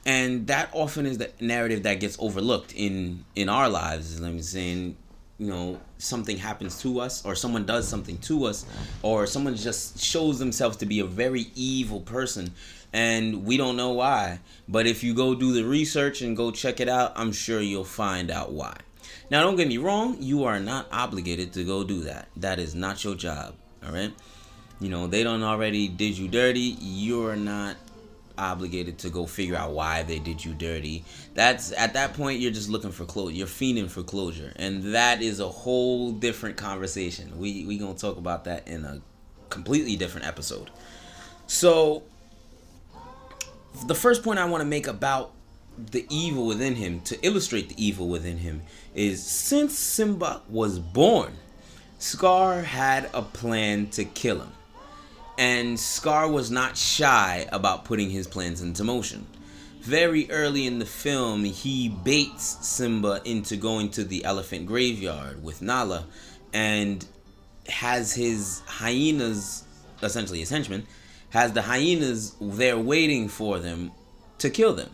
and 0.04 0.46
that 0.46 0.70
often 0.72 1.06
is 1.06 1.18
the 1.18 1.30
narrative 1.40 1.82
that 1.84 2.00
gets 2.00 2.16
overlooked 2.18 2.72
in 2.74 3.24
in 3.34 3.48
our 3.48 3.68
lives. 3.68 4.20
Me 4.20 4.40
saying 4.42 4.96
you 5.38 5.46
know 5.46 5.80
something 5.96 6.36
happens 6.36 6.80
to 6.82 7.00
us 7.00 7.24
or 7.24 7.34
someone 7.34 7.64
does 7.64 7.88
something 7.88 8.18
to 8.18 8.44
us 8.44 8.66
or 9.02 9.26
someone 9.26 9.56
just 9.56 9.98
shows 9.98 10.38
themselves 10.38 10.76
to 10.76 10.84
be 10.84 11.00
a 11.00 11.04
very 11.04 11.46
evil 11.54 12.00
person 12.00 12.52
and 12.92 13.44
we 13.44 13.56
don't 13.56 13.76
know 13.76 13.90
why 13.90 14.38
but 14.68 14.86
if 14.86 15.02
you 15.02 15.14
go 15.14 15.34
do 15.34 15.52
the 15.52 15.64
research 15.64 16.22
and 16.22 16.36
go 16.36 16.50
check 16.50 16.80
it 16.80 16.88
out 16.88 17.12
i'm 17.16 17.32
sure 17.32 17.60
you'll 17.60 17.84
find 17.84 18.30
out 18.30 18.52
why 18.52 18.76
now 19.30 19.42
don't 19.42 19.56
get 19.56 19.68
me 19.68 19.78
wrong 19.78 20.16
you 20.20 20.44
are 20.44 20.60
not 20.60 20.86
obligated 20.92 21.52
to 21.52 21.64
go 21.64 21.84
do 21.84 22.00
that 22.00 22.28
that 22.36 22.58
is 22.58 22.74
not 22.74 23.02
your 23.04 23.14
job 23.14 23.54
all 23.84 23.92
right 23.92 24.12
you 24.80 24.88
know 24.88 25.06
they 25.06 25.22
don't 25.22 25.42
already 25.42 25.88
did 25.88 26.16
you 26.16 26.28
dirty 26.28 26.76
you're 26.80 27.36
not 27.36 27.76
obligated 28.40 28.98
to 28.98 29.10
go 29.10 29.26
figure 29.26 29.54
out 29.54 29.72
why 29.72 30.02
they 30.02 30.18
did 30.18 30.44
you 30.44 30.54
dirty. 30.54 31.04
That's 31.34 31.72
at 31.72 31.92
that 31.92 32.14
point 32.14 32.40
you're 32.40 32.50
just 32.50 32.70
looking 32.70 32.90
for 32.90 33.04
closure. 33.04 33.36
You're 33.36 33.46
fiending 33.46 33.88
for 33.88 34.02
closure, 34.02 34.52
and 34.56 34.94
that 34.94 35.22
is 35.22 35.38
a 35.38 35.48
whole 35.48 36.12
different 36.12 36.56
conversation. 36.56 37.38
We 37.38 37.66
we 37.66 37.78
gonna 37.78 37.94
talk 37.94 38.16
about 38.16 38.44
that 38.44 38.66
in 38.66 38.84
a 38.84 39.00
completely 39.50 39.96
different 39.96 40.26
episode. 40.26 40.70
So 41.46 42.02
the 43.86 43.94
first 43.94 44.22
point 44.22 44.38
I 44.38 44.44
want 44.44 44.62
to 44.62 44.66
make 44.66 44.86
about 44.86 45.32
the 45.78 46.06
evil 46.10 46.46
within 46.46 46.74
him 46.74 47.00
to 47.00 47.18
illustrate 47.24 47.68
the 47.68 47.84
evil 47.84 48.08
within 48.08 48.38
him 48.38 48.62
is 48.94 49.24
since 49.24 49.78
Simba 49.78 50.42
was 50.48 50.78
born, 50.78 51.32
Scar 51.98 52.62
had 52.62 53.08
a 53.14 53.22
plan 53.22 53.86
to 53.90 54.04
kill 54.04 54.40
him. 54.40 54.52
And 55.38 55.80
Scar 55.80 56.30
was 56.30 56.50
not 56.50 56.76
shy 56.76 57.48
about 57.50 57.84
putting 57.84 58.10
his 58.10 58.26
plans 58.26 58.60
into 58.60 58.84
motion. 58.84 59.26
Very 59.80 60.30
early 60.30 60.66
in 60.66 60.78
the 60.78 60.86
film, 60.86 61.44
he 61.44 61.88
baits 61.88 62.66
Simba 62.66 63.22
into 63.24 63.56
going 63.56 63.90
to 63.92 64.04
the 64.04 64.24
elephant 64.24 64.66
graveyard 64.66 65.42
with 65.42 65.62
Nala 65.62 66.04
and 66.52 67.06
has 67.68 68.12
his 68.12 68.60
hyenas, 68.66 69.64
essentially 70.02 70.40
his 70.40 70.50
henchmen, 70.50 70.86
has 71.30 71.52
the 71.52 71.62
hyenas 71.62 72.36
there 72.40 72.78
waiting 72.78 73.28
for 73.28 73.58
them 73.58 73.92
to 74.38 74.50
kill 74.50 74.74
them. 74.74 74.90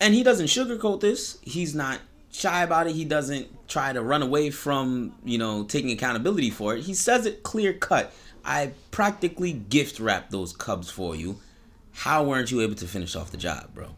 And 0.00 0.14
he 0.14 0.22
doesn't 0.22 0.46
sugarcoat 0.46 1.00
this. 1.00 1.38
He's 1.42 1.74
not 1.74 2.00
shy 2.30 2.62
about 2.62 2.86
it. 2.86 2.94
He 2.94 3.04
doesn't 3.04 3.68
try 3.68 3.92
to 3.92 4.02
run 4.02 4.22
away 4.22 4.50
from, 4.50 5.14
you 5.24 5.38
know, 5.38 5.64
taking 5.64 5.90
accountability 5.90 6.50
for 6.50 6.74
it. 6.74 6.82
He 6.82 6.94
says 6.94 7.26
it 7.26 7.42
clear 7.42 7.72
cut. 7.72 8.12
I 8.44 8.72
practically 8.90 9.52
gift 9.52 10.00
wrapped 10.00 10.30
those 10.30 10.52
cubs 10.52 10.90
for 10.90 11.14
you. 11.14 11.40
How 11.92 12.24
weren't 12.24 12.50
you 12.50 12.62
able 12.62 12.76
to 12.76 12.86
finish 12.86 13.14
off 13.14 13.30
the 13.30 13.36
job, 13.36 13.74
bro? 13.74 13.88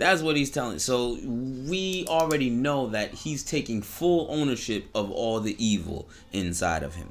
That's 0.00 0.22
what 0.22 0.34
he's 0.34 0.50
telling. 0.50 0.78
So 0.78 1.18
we 1.22 2.06
already 2.08 2.48
know 2.48 2.86
that 2.86 3.12
he's 3.12 3.42
taking 3.42 3.82
full 3.82 4.28
ownership 4.30 4.86
of 4.94 5.10
all 5.10 5.40
the 5.40 5.62
evil 5.62 6.08
inside 6.32 6.82
of 6.82 6.94
him. 6.94 7.10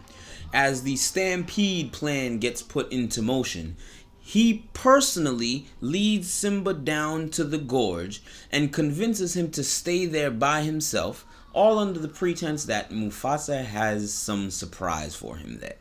As 0.55 0.81
the 0.81 0.95
stampede 0.95 1.91
plan 1.93 2.39
gets 2.39 2.63
put 2.63 2.91
into 2.91 3.21
motion, 3.21 3.77
he 4.19 4.65
personally 4.73 5.67
leads 5.81 6.33
Simba 6.33 6.73
down 6.73 7.29
to 7.29 7.43
the 7.43 7.59
gorge 7.59 8.23
and 8.51 8.73
convinces 8.73 9.37
him 9.37 9.51
to 9.51 9.63
stay 9.63 10.07
there 10.07 10.31
by 10.31 10.63
himself, 10.63 11.27
all 11.53 11.77
under 11.77 11.99
the 11.99 12.07
pretense 12.07 12.65
that 12.65 12.89
Mufasa 12.89 13.65
has 13.65 14.11
some 14.11 14.49
surprise 14.49 15.15
for 15.15 15.37
him 15.37 15.59
there. 15.59 15.75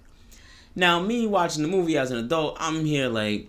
Now, 0.76 1.00
me 1.00 1.26
watching 1.26 1.62
the 1.62 1.70
movie 1.70 1.96
as 1.96 2.10
an 2.10 2.18
adult, 2.18 2.58
I'm 2.60 2.84
here 2.84 3.08
like, 3.08 3.48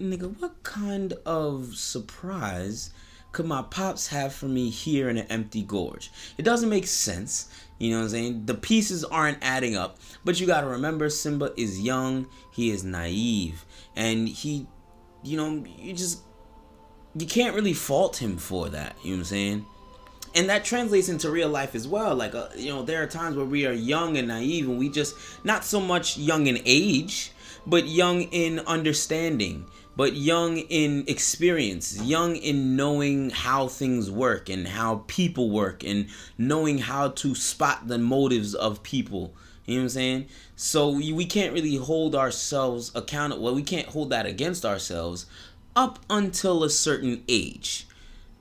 nigga, 0.00 0.40
what 0.40 0.62
kind 0.62 1.12
of 1.26 1.76
surprise 1.76 2.90
could 3.32 3.46
my 3.46 3.62
pops 3.62 4.08
have 4.08 4.32
for 4.32 4.46
me 4.46 4.70
here 4.70 5.08
in 5.08 5.18
an 5.18 5.26
empty 5.28 5.62
gorge? 5.62 6.10
It 6.38 6.42
doesn't 6.42 6.68
make 6.68 6.86
sense. 6.86 7.48
You 7.78 7.90
know 7.92 7.98
what 7.98 8.04
I'm 8.04 8.10
saying? 8.10 8.46
The 8.46 8.54
pieces 8.54 9.04
aren't 9.04 9.38
adding 9.42 9.76
up. 9.76 9.98
But 10.24 10.40
you 10.40 10.46
got 10.46 10.62
to 10.62 10.66
remember 10.66 11.08
Simba 11.10 11.52
is 11.56 11.80
young, 11.80 12.26
he 12.50 12.70
is 12.70 12.84
naive, 12.84 13.64
and 13.96 14.28
he, 14.28 14.66
you 15.22 15.36
know, 15.36 15.64
you 15.78 15.92
just, 15.92 16.20
you 17.14 17.26
can't 17.26 17.54
really 17.54 17.72
fault 17.72 18.20
him 18.20 18.36
for 18.36 18.68
that. 18.70 18.96
You 19.02 19.10
know 19.10 19.16
what 19.16 19.20
I'm 19.20 19.24
saying? 19.24 19.66
and 20.34 20.48
that 20.48 20.64
translates 20.64 21.08
into 21.08 21.30
real 21.30 21.48
life 21.48 21.74
as 21.74 21.88
well 21.88 22.14
like 22.14 22.34
uh, 22.34 22.48
you 22.56 22.68
know 22.68 22.82
there 22.82 23.02
are 23.02 23.06
times 23.06 23.36
where 23.36 23.44
we 23.44 23.66
are 23.66 23.72
young 23.72 24.16
and 24.16 24.28
naive 24.28 24.68
and 24.68 24.78
we 24.78 24.88
just 24.88 25.16
not 25.44 25.64
so 25.64 25.80
much 25.80 26.16
young 26.16 26.46
in 26.46 26.60
age 26.64 27.32
but 27.66 27.86
young 27.86 28.22
in 28.22 28.60
understanding 28.60 29.66
but 30.00 30.14
young 30.14 30.56
in 30.56 31.04
experience, 31.08 32.00
young 32.00 32.34
in 32.34 32.74
knowing 32.74 33.28
how 33.28 33.68
things 33.68 34.10
work 34.10 34.48
and 34.48 34.66
how 34.66 35.04
people 35.08 35.50
work 35.50 35.84
and 35.84 36.06
knowing 36.38 36.78
how 36.78 37.08
to 37.08 37.34
spot 37.34 37.86
the 37.86 37.98
motives 37.98 38.54
of 38.54 38.82
people. 38.82 39.34
You 39.66 39.74
know 39.74 39.80
what 39.80 39.84
I'm 39.84 39.88
saying? 39.90 40.26
So 40.56 40.88
we 40.88 41.26
can't 41.26 41.52
really 41.52 41.76
hold 41.76 42.14
ourselves 42.14 42.90
accountable. 42.94 43.42
Well, 43.42 43.54
we 43.54 43.62
can't 43.62 43.88
hold 43.88 44.08
that 44.08 44.24
against 44.24 44.64
ourselves 44.64 45.26
up 45.76 45.98
until 46.08 46.64
a 46.64 46.70
certain 46.70 47.22
age. 47.28 47.86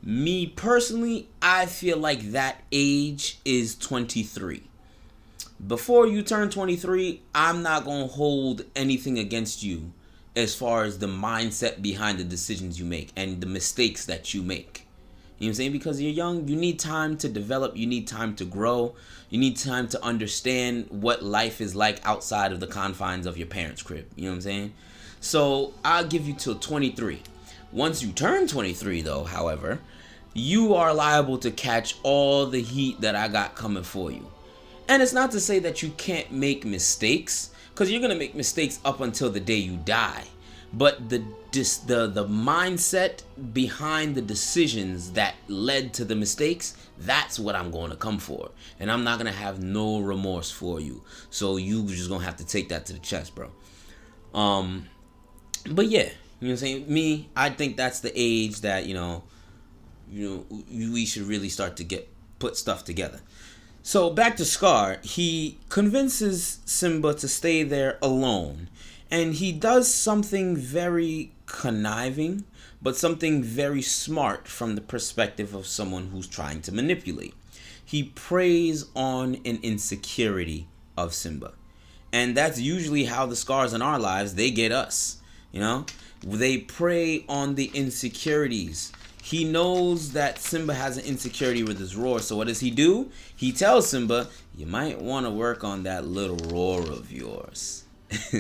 Me 0.02 0.48
personally, 0.48 1.28
I 1.42 1.66
feel 1.66 1.98
like 1.98 2.32
that 2.32 2.64
age 2.72 3.38
is 3.44 3.76
23. 3.76 4.64
Before 5.68 6.08
you 6.08 6.22
turn 6.22 6.50
23, 6.50 7.22
I'm 7.36 7.62
not 7.62 7.84
going 7.84 8.08
to 8.08 8.14
hold 8.14 8.62
anything 8.78 9.20
against 9.20 9.62
you 9.62 9.92
as 10.36 10.56
far 10.56 10.84
as 10.84 11.00
the 11.00 11.08
mindset 11.08 11.82
behind 11.82 12.20
the 12.20 12.24
decisions 12.24 12.80
you 12.80 12.86
make 12.86 13.12
and 13.16 13.42
the 13.42 13.48
mistakes 13.48 14.06
that 14.06 14.34
you 14.34 14.42
make. 14.42 14.86
You 15.38 15.46
know 15.46 15.48
what 15.48 15.52
I'm 15.52 15.54
saying? 15.56 15.72
Because 15.72 16.02
you're 16.02 16.12
young, 16.12 16.48
you 16.48 16.56
need 16.56 16.80
time 16.80 17.18
to 17.18 17.30
develop, 17.30 17.78
you 17.78 17.88
need 17.88 18.08
time 18.08 18.36
to 18.36 18.46
grow, 18.46 18.94
you 19.30 19.40
need 19.40 19.56
time 19.56 19.88
to 19.90 20.04
understand 20.04 20.88
what 20.90 21.24
life 21.24 21.62
is 21.62 21.76
like 21.76 22.06
outside 22.06 22.52
of 22.52 22.60
the 22.60 22.68
confines 22.68 23.26
of 23.26 23.38
your 23.38 23.48
parents' 23.48 23.82
crib. 23.82 24.06
You 24.16 24.26
know 24.26 24.32
what 24.32 24.36
I'm 24.36 24.42
saying? 24.42 24.74
So 25.22 25.74
I'll 25.86 26.06
give 26.06 26.28
you 26.28 26.34
till 26.34 26.56
23. 26.56 27.22
Once 27.72 28.04
you 28.04 28.12
turn 28.12 28.48
23, 28.48 29.02
though, 29.02 29.24
however, 29.24 29.80
you 30.34 30.74
are 30.74 30.94
liable 30.94 31.38
to 31.40 31.52
catch 31.52 31.96
all 32.04 32.46
the 32.46 32.62
heat 32.62 33.00
that 33.02 33.16
I 33.16 33.28
got 33.28 33.56
coming 33.56 33.84
for 33.84 34.12
you. 34.12 34.30
And 34.88 35.02
it's 35.02 35.14
not 35.14 35.32
to 35.32 35.40
say 35.40 35.60
that 35.60 35.84
you 35.84 35.90
can't 35.92 36.32
make 36.32 36.66
mistakes, 36.66 37.52
because 37.80 37.90
you're 37.90 38.02
gonna 38.02 38.14
make 38.14 38.36
mistakes 38.36 38.78
up 38.84 39.00
until 39.00 39.30
the 39.30 39.40
day 39.40 39.56
you 39.56 39.78
die. 39.78 40.26
But 40.74 41.08
the 41.08 41.24
dis, 41.52 41.78
the 41.78 42.08
the 42.08 42.26
mindset 42.26 43.24
behind 43.54 44.16
the 44.16 44.22
decisions 44.22 45.14
that 45.14 45.36
led 45.48 45.94
to 45.94 46.04
the 46.04 46.14
mistakes 46.14 46.76
that's 46.98 47.40
what 47.40 47.56
i'm 47.56 47.72
going 47.72 47.90
to 47.90 47.96
come 47.96 48.20
for. 48.20 48.52
And 48.82 48.92
i'm 48.92 49.06
not 49.06 49.18
to 49.32 49.40
have 49.40 49.64
no 49.64 50.00
remorse 50.00 50.52
for 50.52 50.82
you. 50.82 51.06
So 51.30 51.56
you 51.56 51.88
just 51.88 52.10
to 52.10 52.26
have 52.26 52.36
to 52.36 52.46
take 52.46 52.68
that 52.68 52.86
to 52.88 52.94
the 52.94 53.00
chest 53.00 53.34
bro. 53.34 53.50
Um 54.34 54.90
but 55.72 55.88
yeah 55.88 56.00
you 56.02 56.10
know 56.10 56.12
what 56.40 56.50
i'm 56.50 56.58
saying? 56.58 56.86
Me 56.94 57.30
i 57.34 57.50
think 57.50 57.78
that's 57.78 58.02
the 58.02 58.12
age 58.14 58.60
that 58.62 58.88
you 58.88 58.94
know 58.94 59.24
you 60.12 60.46
know 60.50 60.64
we 60.92 61.06
should 61.06 61.24
really 61.24 61.48
start 61.48 61.78
to 61.78 61.86
get 61.86 62.10
put 62.40 62.58
stuff 62.58 62.84
together 62.84 63.22
so 63.90 64.12
back 64.12 64.38
to 64.38 64.46
Scar, 64.46 65.00
he 65.02 65.58
convinces 65.68 66.60
Simba 66.64 67.16
to 67.16 67.28
stay 67.28 67.64
there 67.64 67.98
alone. 68.04 68.70
And 69.10 69.34
he 69.34 69.52
does 69.52 69.92
something 69.92 70.56
very 70.56 71.32
conniving, 71.48 72.44
but 72.84 72.96
something 72.96 73.42
very 73.42 73.82
smart 73.82 74.48
from 74.48 74.76
the 74.76 74.82
perspective 74.82 75.56
of 75.56 75.66
someone 75.66 76.10
who's 76.10 76.28
trying 76.28 76.62
to 76.62 76.72
manipulate. 76.72 77.34
He 77.84 78.04
preys 78.04 78.86
on 78.96 79.38
an 79.44 79.58
insecurity 79.64 80.68
of 80.96 81.16
Simba. 81.16 81.54
And 82.14 82.38
that's 82.38 82.60
usually 82.60 83.06
how 83.06 83.26
the 83.26 83.36
scars 83.36 83.74
in 83.74 83.82
our 83.82 83.98
lives, 83.98 84.36
they 84.36 84.52
get 84.52 84.72
us. 84.72 85.18
You 85.52 85.62
know? 85.62 85.88
They 86.24 86.60
prey 86.60 87.26
on 87.28 87.56
the 87.56 87.72
insecurities 87.74 88.92
he 89.30 89.44
knows 89.44 90.14
that 90.14 90.40
Simba 90.40 90.74
has 90.74 90.98
an 90.98 91.06
insecurity 91.06 91.62
with 91.62 91.78
his 91.78 91.96
roar. 91.96 92.20
So 92.20 92.36
what 92.36 92.48
does 92.48 92.62
he 92.62 92.72
do? 92.72 93.12
He 93.36 93.52
tells 93.52 93.88
Simba, 93.88 94.28
"You 94.58 94.66
might 94.66 95.00
want 95.00 95.28
to 95.28 95.30
work 95.30 95.64
on 95.64 95.84
that 95.84 96.08
little 96.08 96.38
roar 96.50 96.82
of 96.82 97.12
yours." 97.12 97.84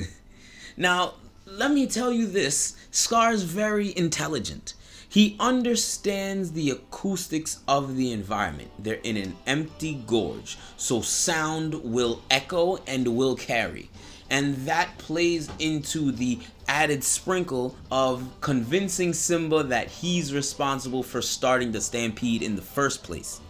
now, 0.78 1.14
let 1.46 1.70
me 1.70 1.86
tell 1.86 2.12
you 2.12 2.26
this: 2.26 2.74
Scar 2.90 3.32
is 3.32 3.44
very 3.44 3.96
intelligent. 3.96 4.74
He 5.08 5.36
understands 5.40 6.54
the 6.54 6.72
acoustics 6.72 7.60
of 7.68 7.96
the 7.96 8.12
environment. 8.12 8.72
They're 8.80 8.96
in 9.04 9.16
an 9.16 9.36
empty 9.46 10.04
gorge, 10.08 10.58
so 10.76 11.02
sound 11.02 11.84
will 11.84 12.24
echo 12.32 12.78
and 12.88 13.16
will 13.16 13.36
carry 13.36 13.92
and 14.30 14.56
that 14.68 14.98
plays 14.98 15.50
into 15.60 16.12
the 16.12 16.40
added 16.68 17.04
sprinkle 17.04 17.76
of 17.92 18.24
convincing 18.42 19.14
Simba 19.14 19.64
that 19.64 19.88
he's 19.88 20.34
responsible 20.34 21.04
for 21.04 21.22
starting 21.22 21.72
the 21.72 21.82
stampede 21.82 22.42
in 22.44 22.56
the 22.56 22.62
first 22.62 23.04
place. 23.04 23.42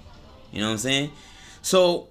You 0.52 0.62
know 0.62 0.68
what 0.68 0.74
I'm 0.74 0.78
saying? 0.80 1.12
So 1.62 2.08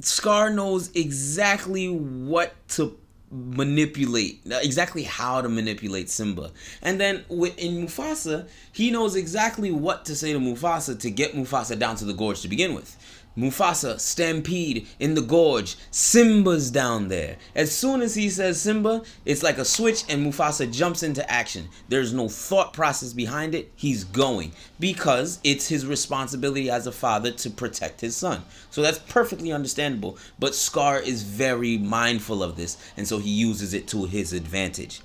Scar 0.00 0.50
knows 0.50 0.90
exactly 0.94 1.88
what 1.88 2.54
to 2.70 2.98
manipulate, 3.30 4.40
exactly 4.44 5.02
how 5.04 5.40
to 5.40 5.48
manipulate 5.48 6.10
Simba. 6.10 6.50
And 6.82 7.00
then 7.00 7.24
in 7.30 7.86
Mufasa, 7.86 8.46
he 8.72 8.90
knows 8.90 9.16
exactly 9.16 9.70
what 9.70 10.04
to 10.04 10.14
say 10.14 10.32
to 10.32 10.38
Mufasa 10.38 10.98
to 11.00 11.10
get 11.10 11.32
Mufasa 11.32 11.78
down 11.78 11.96
to 11.96 12.04
the 12.04 12.12
gorge 12.12 12.42
to 12.42 12.48
begin 12.48 12.74
with. 12.74 12.96
Mufasa, 13.36 13.98
Stampede 13.98 14.86
in 14.98 15.14
the 15.14 15.22
gorge. 15.22 15.76
Simba's 15.90 16.70
down 16.70 17.08
there. 17.08 17.36
As 17.54 17.72
soon 17.72 18.02
as 18.02 18.14
he 18.14 18.28
says 18.28 18.60
Simba, 18.60 19.02
it's 19.24 19.42
like 19.42 19.58
a 19.58 19.64
switch 19.64 20.04
and 20.08 20.26
Mufasa 20.26 20.70
jumps 20.70 21.02
into 21.02 21.28
action. 21.30 21.68
There's 21.88 22.12
no 22.12 22.28
thought 22.28 22.72
process 22.72 23.12
behind 23.12 23.54
it. 23.54 23.72
He's 23.74 24.04
going 24.04 24.52
because 24.78 25.40
it's 25.44 25.68
his 25.68 25.86
responsibility 25.86 26.70
as 26.70 26.86
a 26.86 26.92
father 26.92 27.30
to 27.30 27.50
protect 27.50 28.00
his 28.00 28.16
son. 28.16 28.42
So 28.70 28.82
that's 28.82 28.98
perfectly 28.98 29.52
understandable. 29.52 30.18
But 30.38 30.54
Scar 30.54 31.00
is 31.00 31.22
very 31.22 31.78
mindful 31.78 32.42
of 32.42 32.56
this 32.56 32.76
and 32.96 33.08
so 33.08 33.18
he 33.18 33.30
uses 33.30 33.72
it 33.74 33.88
to 33.88 34.04
his 34.04 34.32
advantage. 34.32 35.00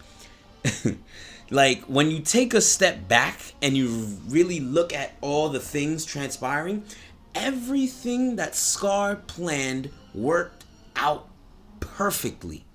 like 1.50 1.84
when 1.84 2.12
you 2.12 2.20
take 2.20 2.54
a 2.54 2.62
step 2.62 3.08
back 3.08 3.54
and 3.62 3.78
you 3.78 4.18
really 4.28 4.60
look 4.60 4.94
at 4.94 5.14
all 5.22 5.50
the 5.50 5.60
things 5.60 6.06
transpiring, 6.06 6.84
everything 7.38 8.36
that 8.38 8.56
Scar 8.56 9.16
planned 9.16 9.90
worked 10.14 10.66
out 10.96 11.28
perfectly. 11.80 12.66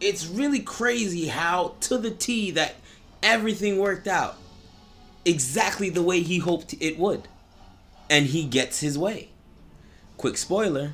It's 0.00 0.26
really 0.26 0.60
crazy 0.60 1.26
how 1.26 1.76
to 1.80 1.98
the 1.98 2.10
T 2.10 2.50
that 2.52 2.74
everything 3.22 3.78
worked 3.78 4.08
out 4.08 4.36
exactly 5.24 5.90
the 5.90 6.02
way 6.02 6.20
he 6.20 6.38
hoped 6.38 6.74
it 6.80 6.98
would. 6.98 7.28
And 8.10 8.26
he 8.26 8.44
gets 8.44 8.80
his 8.80 8.98
way. 8.98 9.28
Quick 10.16 10.36
spoiler, 10.36 10.92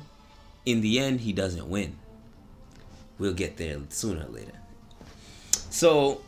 in 0.65 0.81
the 0.81 0.99
end 0.99 1.21
he 1.21 1.33
doesn't 1.33 1.67
win. 1.67 1.97
We'll 3.17 3.33
get 3.33 3.57
there 3.57 3.79
sooner 3.89 4.25
or 4.25 4.29
later. 4.29 4.51
So 5.69 6.21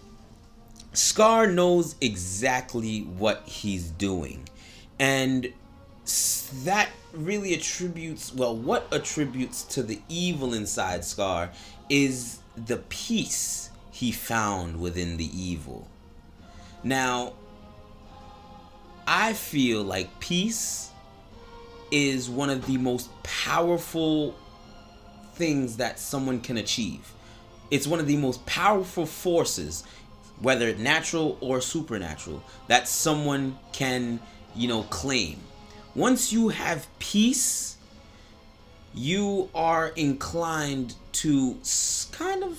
Scar 0.93 1.47
knows 1.47 1.95
exactly 2.01 3.01
what 3.01 3.43
he's 3.45 3.89
doing. 3.91 4.47
And 4.99 5.53
that 6.63 6.89
really 7.13 7.53
attributes, 7.53 8.33
well, 8.33 8.55
what 8.55 8.87
attributes 8.91 9.63
to 9.63 9.83
the 9.83 10.01
evil 10.09 10.53
inside 10.53 11.03
Scar 11.03 11.49
is 11.89 12.39
the 12.55 12.77
peace 12.89 13.69
he 13.91 14.11
found 14.11 14.79
within 14.79 15.17
the 15.17 15.29
evil. 15.37 15.87
Now, 16.83 17.33
I 19.07 19.33
feel 19.33 19.83
like 19.83 20.19
peace 20.19 20.89
is 21.91 22.29
one 22.29 22.49
of 22.49 22.65
the 22.65 22.77
most 22.77 23.09
powerful 23.23 24.35
things 25.35 25.77
that 25.77 25.99
someone 25.99 26.39
can 26.39 26.57
achieve. 26.57 27.11
It's 27.69 27.87
one 27.87 27.99
of 27.99 28.07
the 28.07 28.17
most 28.17 28.45
powerful 28.45 29.05
forces 29.05 29.83
whether 30.41 30.75
natural 30.75 31.37
or 31.39 31.61
supernatural, 31.61 32.43
that 32.67 32.87
someone 32.87 33.57
can, 33.71 34.19
you 34.55 34.67
know, 34.67 34.83
claim. 34.83 35.39
Once 35.95 36.31
you 36.31 36.49
have 36.49 36.87
peace, 36.99 37.75
you 38.93 39.49
are 39.53 39.89
inclined 39.89 40.95
to 41.11 41.57
kind 42.11 42.43
of 42.43 42.57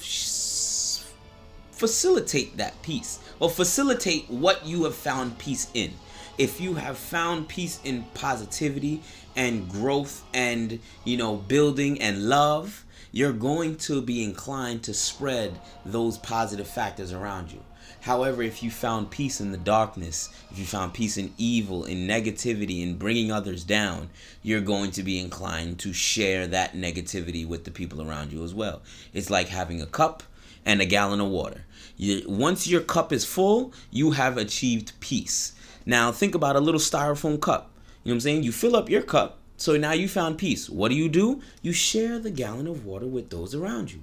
facilitate 1.70 2.56
that 2.58 2.80
peace 2.82 3.18
or 3.40 3.48
facilitate 3.48 4.28
what 4.28 4.66
you 4.66 4.84
have 4.84 4.94
found 4.94 5.38
peace 5.38 5.68
in. 5.72 5.92
If 6.36 6.60
you 6.60 6.74
have 6.74 6.98
found 6.98 7.48
peace 7.48 7.80
in 7.84 8.04
positivity 8.14 9.02
and 9.34 9.68
growth 9.68 10.24
and, 10.34 10.78
you 11.04 11.16
know, 11.16 11.36
building 11.36 12.00
and 12.02 12.28
love, 12.28 12.84
you're 13.12 13.32
going 13.32 13.76
to 13.76 14.02
be 14.02 14.22
inclined 14.22 14.82
to 14.84 14.94
spread 14.94 15.58
those 15.84 16.18
positive 16.18 16.68
factors 16.68 17.12
around 17.12 17.50
you. 17.50 17.62
However, 18.02 18.42
if 18.42 18.64
you 18.64 18.70
found 18.72 19.12
peace 19.12 19.40
in 19.40 19.52
the 19.52 19.56
darkness, 19.56 20.28
if 20.50 20.58
you 20.58 20.64
found 20.64 20.92
peace 20.92 21.16
in 21.16 21.32
evil, 21.38 21.84
in 21.84 22.08
negativity, 22.08 22.82
in 22.82 22.98
bringing 22.98 23.30
others 23.30 23.62
down, 23.62 24.10
you're 24.42 24.60
going 24.60 24.90
to 24.92 25.04
be 25.04 25.20
inclined 25.20 25.78
to 25.78 25.92
share 25.92 26.48
that 26.48 26.74
negativity 26.74 27.46
with 27.46 27.62
the 27.62 27.70
people 27.70 28.02
around 28.02 28.32
you 28.32 28.42
as 28.42 28.52
well. 28.52 28.82
It's 29.12 29.30
like 29.30 29.48
having 29.48 29.80
a 29.80 29.86
cup 29.86 30.24
and 30.66 30.82
a 30.82 30.84
gallon 30.84 31.20
of 31.20 31.28
water. 31.28 31.64
You, 31.96 32.24
once 32.26 32.66
your 32.66 32.80
cup 32.80 33.12
is 33.12 33.24
full, 33.24 33.72
you 33.92 34.10
have 34.10 34.36
achieved 34.36 34.98
peace. 34.98 35.52
Now, 35.86 36.10
think 36.10 36.34
about 36.34 36.56
a 36.56 36.60
little 36.60 36.80
styrofoam 36.80 37.40
cup. 37.40 37.70
You 38.02 38.08
know 38.08 38.14
what 38.14 38.16
I'm 38.16 38.20
saying? 38.20 38.42
You 38.42 38.50
fill 38.50 38.74
up 38.74 38.90
your 38.90 39.02
cup, 39.02 39.38
so 39.56 39.76
now 39.76 39.92
you 39.92 40.08
found 40.08 40.38
peace. 40.38 40.68
What 40.68 40.88
do 40.88 40.96
you 40.96 41.08
do? 41.08 41.40
You 41.62 41.72
share 41.72 42.18
the 42.18 42.32
gallon 42.32 42.66
of 42.66 42.84
water 42.84 43.06
with 43.06 43.30
those 43.30 43.54
around 43.54 43.92
you. 43.92 44.00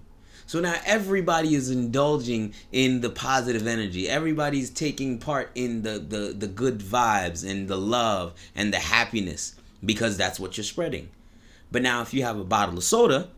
So 0.50 0.60
now 0.60 0.74
everybody 0.84 1.54
is 1.54 1.70
indulging 1.70 2.56
in 2.72 3.02
the 3.02 3.12
positive 3.12 3.68
energy. 3.68 4.10
Everybody's 4.10 4.72
taking 4.72 5.20
part 5.20 5.52
in 5.54 5.84
the, 5.84 6.00
the, 6.00 6.34
the 6.36 6.48
good 6.48 6.80
vibes 6.80 7.48
and 7.48 7.68
the 7.68 7.78
love 7.78 8.34
and 8.56 8.74
the 8.74 8.80
happiness 8.80 9.54
because 9.86 10.18
that's 10.18 10.40
what 10.40 10.58
you're 10.58 10.64
spreading. 10.64 11.10
But 11.72 11.84
now 11.84 12.02
if 12.02 12.16
you 12.16 12.24
have 12.24 12.40
a 12.40 12.44
bottle 12.44 12.80
of 12.80 12.84
soda, 12.84 13.30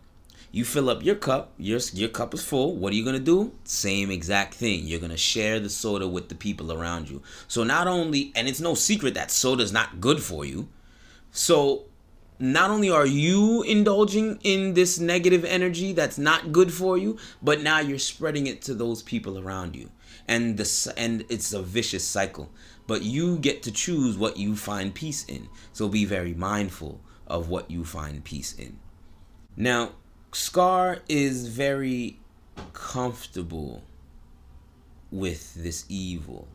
you 0.53 0.63
fill 0.63 0.89
up 0.89 1.03
your 1.03 1.15
cup, 1.15 1.51
your, 1.57 1.81
your 1.91 2.07
cup 2.07 2.33
is 2.33 2.45
full. 2.45 2.77
What 2.77 2.93
are 2.93 2.95
you 2.95 3.03
going 3.03 3.17
to 3.17 3.21
do? 3.21 3.51
Same 3.65 4.09
exact 4.09 4.53
thing. 4.53 4.87
You're 4.87 5.01
going 5.01 5.11
to 5.11 5.17
share 5.17 5.59
the 5.59 5.69
soda 5.69 6.07
with 6.07 6.29
the 6.29 6.35
people 6.35 6.71
around 6.71 7.09
you. 7.09 7.21
So 7.49 7.65
not 7.65 7.87
only, 7.87 8.31
and 8.37 8.47
it's 8.47 8.61
no 8.61 8.73
secret 8.73 9.15
that 9.15 9.31
soda 9.31 9.63
is 9.63 9.73
not 9.73 9.99
good 9.99 10.23
for 10.23 10.45
you. 10.45 10.69
So 11.33 11.87
not 12.41 12.71
only 12.71 12.89
are 12.89 13.05
you 13.05 13.61
indulging 13.61 14.39
in 14.43 14.73
this 14.73 14.99
negative 14.99 15.45
energy 15.45 15.93
that's 15.93 16.17
not 16.17 16.51
good 16.51 16.73
for 16.73 16.97
you, 16.97 17.17
but 17.41 17.61
now 17.61 17.79
you're 17.79 17.99
spreading 17.99 18.47
it 18.47 18.61
to 18.63 18.73
those 18.73 19.03
people 19.03 19.37
around 19.37 19.75
you. 19.75 19.91
And 20.27 20.57
the 20.57 20.93
and 20.97 21.23
it's 21.29 21.53
a 21.53 21.61
vicious 21.61 22.03
cycle. 22.03 22.51
But 22.87 23.03
you 23.03 23.37
get 23.37 23.63
to 23.63 23.71
choose 23.71 24.17
what 24.17 24.37
you 24.37 24.55
find 24.55 24.93
peace 24.93 25.23
in. 25.25 25.49
So 25.71 25.87
be 25.87 26.03
very 26.03 26.33
mindful 26.33 26.99
of 27.27 27.47
what 27.47 27.69
you 27.69 27.85
find 27.85 28.23
peace 28.23 28.53
in. 28.53 28.79
Now, 29.55 29.91
Scar 30.33 30.99
is 31.07 31.47
very 31.47 32.19
comfortable 32.73 33.83
with 35.11 35.53
this 35.55 35.85
evil. 35.89 36.47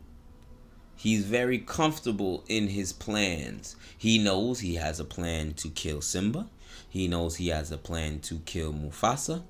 He's 0.97 1.25
very 1.25 1.59
comfortable 1.59 2.43
in 2.47 2.69
his 2.69 2.91
plans. 2.91 3.75
He 3.95 4.17
knows 4.17 4.59
he 4.59 4.75
has 4.75 4.99
a 4.99 5.05
plan 5.05 5.53
to 5.53 5.69
kill 5.69 6.01
Simba. 6.01 6.49
He 6.89 7.07
knows 7.07 7.35
he 7.35 7.49
has 7.49 7.71
a 7.71 7.77
plan 7.77 8.19
to 8.21 8.39
kill 8.39 8.73
Mufasa. 8.73 9.43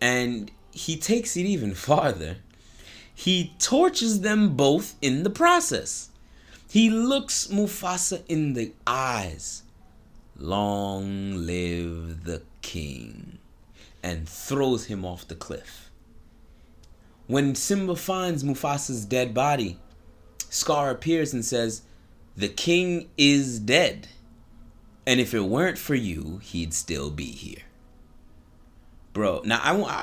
And 0.00 0.50
he 0.70 0.96
takes 0.96 1.36
it 1.36 1.44
even 1.44 1.74
farther. 1.88 2.38
He 3.14 3.52
tortures 3.58 4.20
them 4.20 4.56
both 4.56 4.94
in 5.02 5.22
the 5.22 5.30
process. 5.30 6.08
He 6.70 6.88
looks 6.88 7.48
Mufasa 7.48 8.22
in 8.26 8.54
the 8.54 8.72
eyes. 8.86 9.62
Long 10.38 11.46
live 11.46 12.24
the 12.24 12.42
king. 12.62 13.38
And 14.02 14.26
throws 14.26 14.86
him 14.86 15.04
off 15.04 15.28
the 15.28 15.34
cliff. 15.34 15.90
When 17.26 17.54
Simba 17.54 17.94
finds 17.94 18.42
Mufasa's 18.42 19.04
dead 19.04 19.34
body, 19.34 19.78
Scar 20.54 20.90
appears 20.90 21.32
and 21.32 21.44
says, 21.44 21.82
The 22.36 22.48
king 22.48 23.08
is 23.18 23.58
dead. 23.58 24.06
And 25.04 25.18
if 25.18 25.34
it 25.34 25.40
weren't 25.40 25.78
for 25.78 25.96
you, 25.96 26.38
he'd 26.44 26.72
still 26.72 27.10
be 27.10 27.32
here. 27.32 27.62
Bro, 29.12 29.42
now 29.44 29.60
I 29.62 29.72
want 29.72 30.00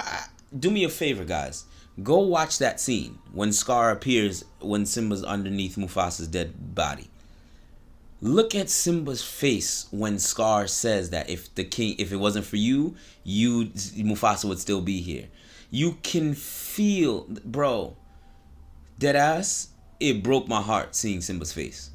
do 0.57 0.69
me 0.69 0.83
a 0.83 0.89
favor, 0.89 1.23
guys. 1.23 1.63
Go 2.03 2.19
watch 2.19 2.59
that 2.59 2.81
scene 2.81 3.19
when 3.31 3.53
Scar 3.53 3.91
appears 3.91 4.43
when 4.59 4.85
Simba's 4.85 5.23
underneath 5.23 5.77
Mufasa's 5.77 6.27
dead 6.27 6.75
body. 6.75 7.09
Look 8.19 8.53
at 8.53 8.69
Simba's 8.69 9.23
face 9.23 9.87
when 9.91 10.19
Scar 10.19 10.67
says 10.67 11.11
that 11.11 11.29
if 11.29 11.55
the 11.55 11.63
king 11.63 11.95
if 11.97 12.11
it 12.11 12.17
wasn't 12.17 12.45
for 12.45 12.57
you, 12.57 12.95
you 13.23 13.67
Mufasa 13.67 14.45
would 14.49 14.59
still 14.59 14.81
be 14.81 14.99
here. 14.99 15.29
You 15.69 15.97
can 16.03 16.33
feel 16.33 17.25
bro. 17.45 17.95
Dead 18.99 19.15
ass 19.15 19.70
it 20.01 20.23
broke 20.23 20.47
my 20.47 20.61
heart 20.61 20.95
seeing 20.95 21.21
Simba's 21.21 21.53
face. 21.53 21.91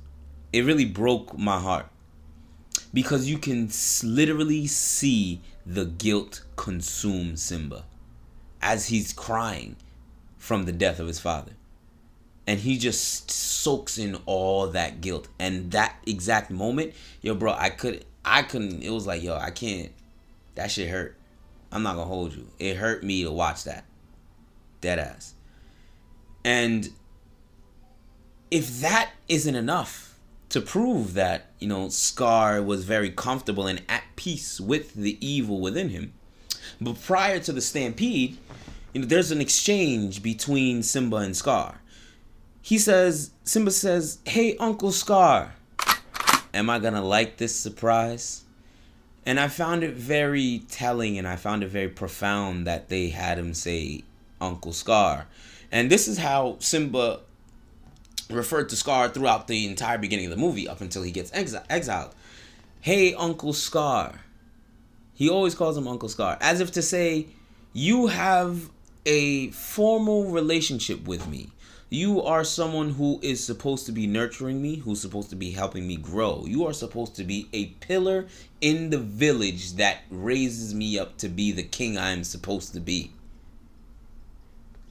It 0.53 0.65
really 0.65 0.85
broke 0.85 1.37
my 1.37 1.59
heart 1.59 1.87
because 2.95 3.29
you 3.29 3.37
can 3.37 3.69
literally 4.05 4.69
see 4.69 5.41
the 5.67 5.85
guilt 5.85 6.45
consume 6.55 7.37
Simba 7.37 7.85
as 8.63 8.87
he's 8.87 9.13
crying 9.13 9.75
from 10.39 10.65
the 10.65 10.73
death 10.73 11.01
of 11.01 11.09
his 11.09 11.19
father. 11.19 11.53
And 12.47 12.61
he 12.61 12.79
just 12.79 13.29
soaks 13.29 13.99
in 13.99 14.17
all 14.25 14.69
that 14.69 15.01
guilt. 15.01 15.27
And 15.41 15.73
that 15.73 15.97
exact 16.07 16.53
moment, 16.53 16.95
yo, 17.21 17.35
bro, 17.35 17.53
I 17.53 17.71
could 17.71 18.05
I 18.25 18.43
couldn't 18.43 18.85
it 18.85 18.91
was 18.91 19.07
like, 19.07 19.23
yo, 19.23 19.35
I 19.35 19.51
can't 19.51 19.91
that 20.55 20.71
shit 20.71 20.89
hurt. 20.89 21.17
I'm 21.73 21.83
not 21.83 21.97
gonna 21.97 22.07
hold 22.07 22.35
you. 22.35 22.47
It 22.61 22.77
hurt 22.77 23.03
me 23.03 23.25
to 23.25 23.33
watch 23.33 23.65
that. 23.65 23.85
Dead 24.81 25.01
ass. 25.01 25.35
And 26.45 26.89
if 28.51 28.81
that 28.81 29.11
isn't 29.29 29.55
enough 29.55 30.19
to 30.51 30.61
prove 30.61 31.15
that, 31.15 31.51
you 31.59 31.69
know, 31.69 31.89
Scar 31.89 32.63
was 32.63 32.85
very 32.85 33.11
comfortable 33.11 33.67
and 33.67 33.83
at 33.89 34.05
peace 34.15 34.61
with 34.61 34.95
the 34.95 35.19
evil 35.27 35.61
within 35.61 35.89
him, 35.89 36.13
but 36.81 37.01
prior 37.03 37.41
to 37.41 37.53
the 37.53 37.61
stampede, 37.61 38.39
you 38.93 39.01
know, 39.01 39.07
there's 39.07 39.31
an 39.31 39.41
exchange 39.41 40.23
between 40.23 40.83
Simba 40.83 41.17
and 41.17 41.37
Scar. 41.37 41.81
He 42.63 42.79
says, 42.79 43.31
Simba 43.45 43.71
says, 43.71 44.19
Hey, 44.25 44.57
Uncle 44.57 44.93
Scar, 44.93 45.55
am 46.55 46.71
I 46.71 46.79
gonna 46.79 47.05
like 47.05 47.37
this 47.37 47.55
surprise? 47.55 48.45
And 49.25 49.41
I 49.41 49.49
found 49.49 49.83
it 49.83 49.95
very 49.95 50.63
telling 50.71 51.19
and 51.19 51.27
I 51.27 51.37
found 51.37 51.65
it 51.65 51.69
very 51.69 51.89
profound 51.89 52.67
that 52.67 52.89
they 52.89 53.09
had 53.09 53.39
him 53.39 53.55
say 53.55 54.05
Uncle 54.41 54.73
Scar. 54.73 55.27
And 55.73 55.91
this 55.91 56.07
is 56.07 56.19
how 56.19 56.57
Simba 56.61 57.21
referred 58.31 58.69
to 58.71 58.77
Scar 58.77 59.09
throughout 59.09 59.49
the 59.49 59.67
entire 59.67 59.99
beginning 59.99 60.27
of 60.27 60.31
the 60.31 60.37
movie 60.37 60.69
up 60.69 60.81
until 60.81 61.03
he 61.03 61.11
gets 61.11 61.31
exi- 61.31 61.65
exiled. 61.69 62.15
Hey, 62.81 63.15
Uncle 63.15 63.53
Scar. 63.53 64.21
He 65.15 65.29
always 65.29 65.55
calls 65.55 65.77
him 65.77 65.89
Uncle 65.89 66.09
Scar, 66.09 66.37
as 66.41 66.61
if 66.61 66.73
to 66.73 66.83
say, 66.83 67.27
You 67.73 68.09
have 68.09 68.69
a 69.07 69.51
formal 69.51 70.31
relationship 70.31 71.07
with 71.07 71.27
me. 71.29 71.51
You 71.89 72.21
are 72.23 72.43
someone 72.43 72.91
who 72.91 73.21
is 73.23 73.45
supposed 73.45 73.87
to 73.87 73.93
be 73.93 74.09
nurturing 74.09 74.61
me, 74.61 74.77
who's 74.77 75.01
supposed 75.01 75.31
to 75.31 75.37
be 75.37 75.53
helping 75.53 75.87
me 75.87 75.97
grow. 75.97 76.45
You 76.45 76.67
are 76.67 76.73
supposed 76.73 77.15
to 77.17 77.25
be 77.25 77.49
a 77.53 77.67
pillar 77.67 78.27
in 78.61 78.91
the 78.91 78.99
village 78.99 79.75
that 79.75 79.99
raises 80.11 80.75
me 80.75 80.99
up 80.99 81.17
to 81.19 81.29
be 81.29 81.53
the 81.53 81.63
king 81.63 81.97
I 81.97 82.11
am 82.11 82.25
supposed 82.25 82.73
to 82.75 82.81
be. 82.81 83.13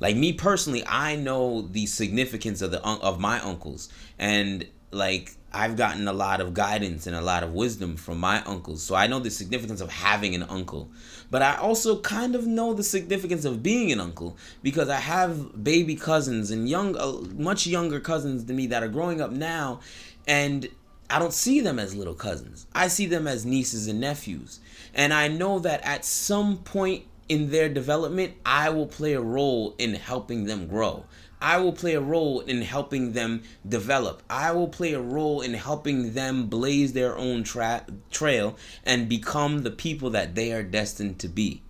Like 0.06 0.18
me 0.18 0.34
personally, 0.34 0.84
I 0.86 1.16
know 1.16 1.62
the 1.62 1.88
significance 1.88 2.62
of 2.62 2.70
the 2.70 2.80
of 2.80 3.20
my 3.20 3.40
uncles 3.40 3.90
and 4.20 4.64
like 4.92 5.36
I've 5.52 5.76
gotten 5.78 6.08
a 6.08 6.14
lot 6.14 6.42
of 6.42 6.54
guidance 6.54 7.08
and 7.08 7.16
a 7.16 7.22
lot 7.24 7.42
of 7.42 7.54
wisdom 7.54 7.98
from 7.98 8.20
my 8.20 8.44
uncles. 8.44 8.84
So 8.84 8.94
I 8.94 9.08
know 9.08 9.18
the 9.18 9.32
significance 9.32 9.82
of 9.82 9.92
having 9.92 10.36
an 10.36 10.44
uncle. 10.44 10.92
But 11.32 11.42
I 11.42 11.56
also 11.56 12.00
kind 12.02 12.36
of 12.36 12.46
know 12.46 12.76
the 12.76 12.84
significance 12.84 13.46
of 13.46 13.64
being 13.64 13.92
an 13.92 14.00
uncle 14.00 14.38
because 14.62 14.90
I 14.90 14.98
have 14.98 15.64
baby 15.64 15.96
cousins 15.96 16.52
and 16.52 16.70
young 16.70 16.96
uh, 16.96 17.14
much 17.34 17.66
younger 17.66 18.00
cousins 18.00 18.46
than 18.46 18.58
me 18.58 18.68
that 18.68 18.84
are 18.84 18.88
growing 18.88 19.22
up 19.22 19.32
now 19.32 19.80
and 20.28 20.70
I 21.10 21.18
don't 21.18 21.34
see 21.34 21.62
them 21.62 21.80
as 21.80 21.96
little 21.96 22.14
cousins. 22.14 22.68
I 22.76 22.90
see 22.90 23.08
them 23.08 23.26
as 23.26 23.44
nieces 23.44 23.88
and 23.88 24.00
nephews. 24.00 24.60
And 24.94 25.12
I 25.16 25.30
know 25.30 25.58
that 25.60 25.84
at 25.84 26.06
some 26.06 26.58
point 26.58 27.06
in 27.28 27.50
their 27.50 27.70
development, 27.70 28.34
I 28.46 28.70
will 28.70 28.88
play 28.88 29.14
a 29.14 29.22
role 29.22 29.76
in 29.78 29.96
helping 29.96 30.46
them 30.46 30.68
grow. 30.68 31.06
I 31.42 31.58
will 31.58 31.74
play 31.74 31.94
a 31.94 32.02
role 32.02 32.40
in 32.42 32.62
helping 32.62 33.14
them 33.14 33.44
develop. 33.68 34.24
I 34.30 34.52
will 34.52 34.68
play 34.68 34.94
a 34.94 35.02
role 35.02 35.42
in 35.42 35.54
helping 35.54 36.14
them 36.14 36.48
blaze 36.48 36.94
their 36.94 37.18
own 37.18 37.44
tra- 37.44 37.86
trail 38.10 38.58
and 38.86 39.10
become 39.10 39.64
the 39.64 39.72
people 39.72 40.10
that 40.12 40.36
they 40.36 40.54
are 40.54 40.64
destined 40.64 41.20
to 41.20 41.28
be. 41.28 41.62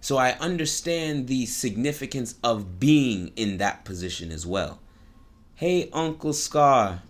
So 0.00 0.16
I 0.16 0.32
understand 0.32 1.28
the 1.28 1.46
significance 1.46 2.34
of 2.42 2.78
being 2.78 3.32
in 3.36 3.58
that 3.58 3.84
position 3.84 4.30
as 4.30 4.46
well. 4.46 4.80
Hey, 5.54 5.88
Uncle 5.92 6.32
Scar. 6.32 7.02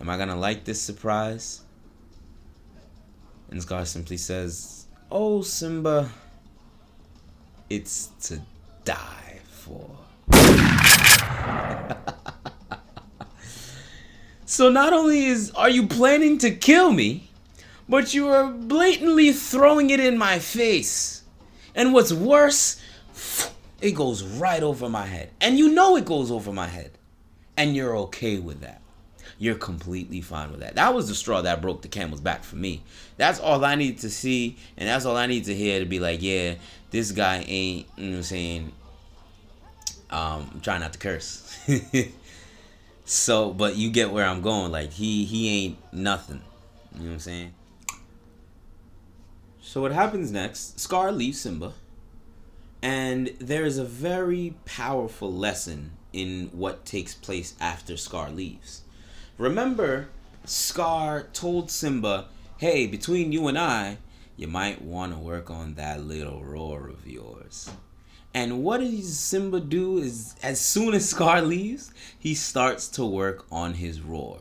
Am 0.00 0.08
I 0.08 0.16
going 0.16 0.28
to 0.28 0.36
like 0.36 0.64
this 0.64 0.80
surprise? 0.80 1.62
And 3.50 3.62
Scar 3.62 3.84
simply 3.84 4.16
says, 4.16 4.86
Oh, 5.10 5.42
Simba, 5.42 6.10
it's 7.68 8.08
to 8.22 8.40
die 8.84 9.40
for. 9.50 9.90
so 14.44 14.68
not 14.70 14.92
only 14.92 15.26
is 15.26 15.50
are 15.52 15.70
you 15.70 15.86
planning 15.86 16.38
to 16.38 16.50
kill 16.50 16.92
me, 16.92 17.30
but 17.88 18.14
you 18.14 18.28
are 18.28 18.46
blatantly 18.46 19.32
throwing 19.32 19.90
it 19.90 20.00
in 20.00 20.18
my 20.18 20.38
face. 20.38 21.22
And 21.74 21.92
what's 21.92 22.12
worse, 22.12 22.80
it 23.80 23.92
goes 23.92 24.22
right 24.22 24.62
over 24.62 24.88
my 24.88 25.06
head. 25.06 25.30
And 25.40 25.58
you 25.58 25.68
know 25.72 25.96
it 25.96 26.04
goes 26.04 26.30
over 26.30 26.52
my 26.52 26.68
head. 26.68 26.92
And 27.56 27.74
you're 27.76 27.96
okay 27.96 28.38
with 28.38 28.60
that. 28.60 28.80
You're 29.38 29.56
completely 29.56 30.22
fine 30.22 30.50
with 30.50 30.60
that. 30.60 30.76
That 30.76 30.94
was 30.94 31.08
the 31.08 31.14
straw 31.14 31.42
that 31.42 31.60
broke 31.60 31.82
the 31.82 31.88
camel's 31.88 32.20
back 32.20 32.42
for 32.42 32.56
me. 32.56 32.82
That's 33.18 33.38
all 33.38 33.64
I 33.64 33.74
need 33.74 33.98
to 33.98 34.10
see, 34.10 34.56
and 34.76 34.88
that's 34.88 35.04
all 35.04 35.16
I 35.16 35.26
need 35.26 35.44
to 35.44 35.54
hear 35.54 35.78
to 35.78 35.84
be 35.84 36.00
like, 36.00 36.22
yeah, 36.22 36.54
this 36.90 37.12
guy 37.12 37.44
ain't, 37.46 37.86
you 37.96 38.04
know 38.06 38.10
what 38.12 38.16
I'm 38.16 38.22
saying, 38.22 38.72
um, 40.10 40.50
I'm 40.54 40.60
trying 40.60 40.80
not 40.80 40.92
to 40.92 40.98
curse. 40.98 41.58
so, 43.04 43.52
but 43.52 43.76
you 43.76 43.90
get 43.90 44.10
where 44.10 44.24
I'm 44.24 44.40
going. 44.40 44.72
Like 44.72 44.92
he 44.92 45.24
he 45.24 45.64
ain't 45.64 45.92
nothing. 45.92 46.42
You 46.94 47.00
know 47.00 47.06
what 47.06 47.12
I'm 47.14 47.20
saying? 47.20 47.54
So 49.60 49.82
what 49.82 49.92
happens 49.92 50.30
next? 50.30 50.78
Scar 50.78 51.12
leaves 51.12 51.40
Simba, 51.40 51.74
and 52.82 53.28
there 53.40 53.64
is 53.64 53.78
a 53.78 53.84
very 53.84 54.54
powerful 54.64 55.32
lesson 55.32 55.92
in 56.12 56.48
what 56.52 56.84
takes 56.84 57.14
place 57.14 57.54
after 57.60 57.96
Scar 57.96 58.30
leaves. 58.30 58.82
Remember, 59.38 60.08
Scar 60.46 61.28
told 61.34 61.70
Simba, 61.70 62.28
"Hey, 62.56 62.86
between 62.86 63.32
you 63.32 63.48
and 63.48 63.58
I, 63.58 63.98
you 64.34 64.48
might 64.48 64.80
want 64.80 65.12
to 65.12 65.18
work 65.18 65.50
on 65.50 65.74
that 65.74 66.02
little 66.02 66.42
roar 66.42 66.88
of 66.88 67.06
yours." 67.06 67.68
And 68.32 68.62
what 68.64 68.78
does 68.78 69.18
Simba 69.18 69.60
do 69.60 69.98
is 69.98 70.36
as 70.42 70.58
soon 70.58 70.94
as 70.94 71.08
Scar 71.08 71.42
leaves, 71.42 71.90
he 72.18 72.34
starts 72.34 72.88
to 72.88 73.04
work 73.04 73.46
on 73.52 73.74
his 73.74 74.00
roar. 74.00 74.40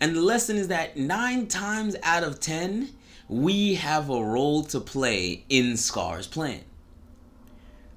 And 0.00 0.14
the 0.14 0.20
lesson 0.20 0.56
is 0.56 0.68
that 0.68 0.96
nine 0.96 1.48
times 1.48 1.96
out 2.04 2.22
of 2.22 2.38
ten, 2.38 2.90
we 3.28 3.74
have 3.74 4.10
a 4.10 4.24
role 4.24 4.62
to 4.64 4.80
play 4.80 5.44
in 5.48 5.76
Scar's 5.76 6.26
plan. 6.28 6.62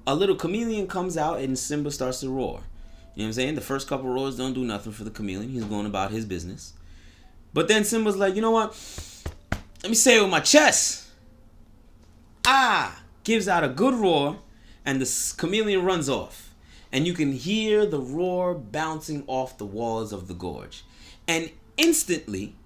A 0.06 0.14
little 0.14 0.36
chameleon 0.36 0.86
comes 0.88 1.16
out 1.16 1.40
and 1.40 1.58
Simba 1.58 1.90
starts 1.90 2.20
to 2.20 2.28
roar. 2.28 2.62
You 3.14 3.22
know 3.22 3.26
what 3.26 3.28
I'm 3.28 3.32
saying? 3.34 3.54
The 3.54 3.60
first 3.60 3.86
couple 3.86 4.08
roars 4.08 4.36
don't 4.36 4.54
do 4.54 4.64
nothing 4.64 4.92
for 4.92 5.04
the 5.04 5.10
chameleon. 5.10 5.50
He's 5.50 5.64
going 5.64 5.86
about 5.86 6.10
his 6.10 6.24
business. 6.24 6.72
But 7.52 7.68
then 7.68 7.84
Simba's 7.84 8.16
like, 8.16 8.34
you 8.34 8.42
know 8.42 8.50
what? 8.50 8.76
Let 9.82 9.90
me 9.90 9.94
say 9.94 10.16
it 10.16 10.22
with 10.22 10.30
my 10.30 10.40
chest. 10.40 11.08
Ah! 12.44 13.02
Gives 13.22 13.48
out 13.48 13.62
a 13.62 13.68
good 13.68 13.94
roar 13.94 14.38
and 14.84 15.00
the 15.00 15.34
chameleon 15.36 15.84
runs 15.84 16.08
off. 16.08 16.52
And 16.90 17.06
you 17.06 17.14
can 17.14 17.32
hear 17.32 17.86
the 17.86 18.00
roar 18.00 18.54
bouncing 18.54 19.24
off 19.26 19.58
the 19.58 19.66
walls 19.66 20.12
of 20.12 20.26
the 20.26 20.34
gorge. 20.34 20.84
And 21.28 21.50
instantly 21.76 22.56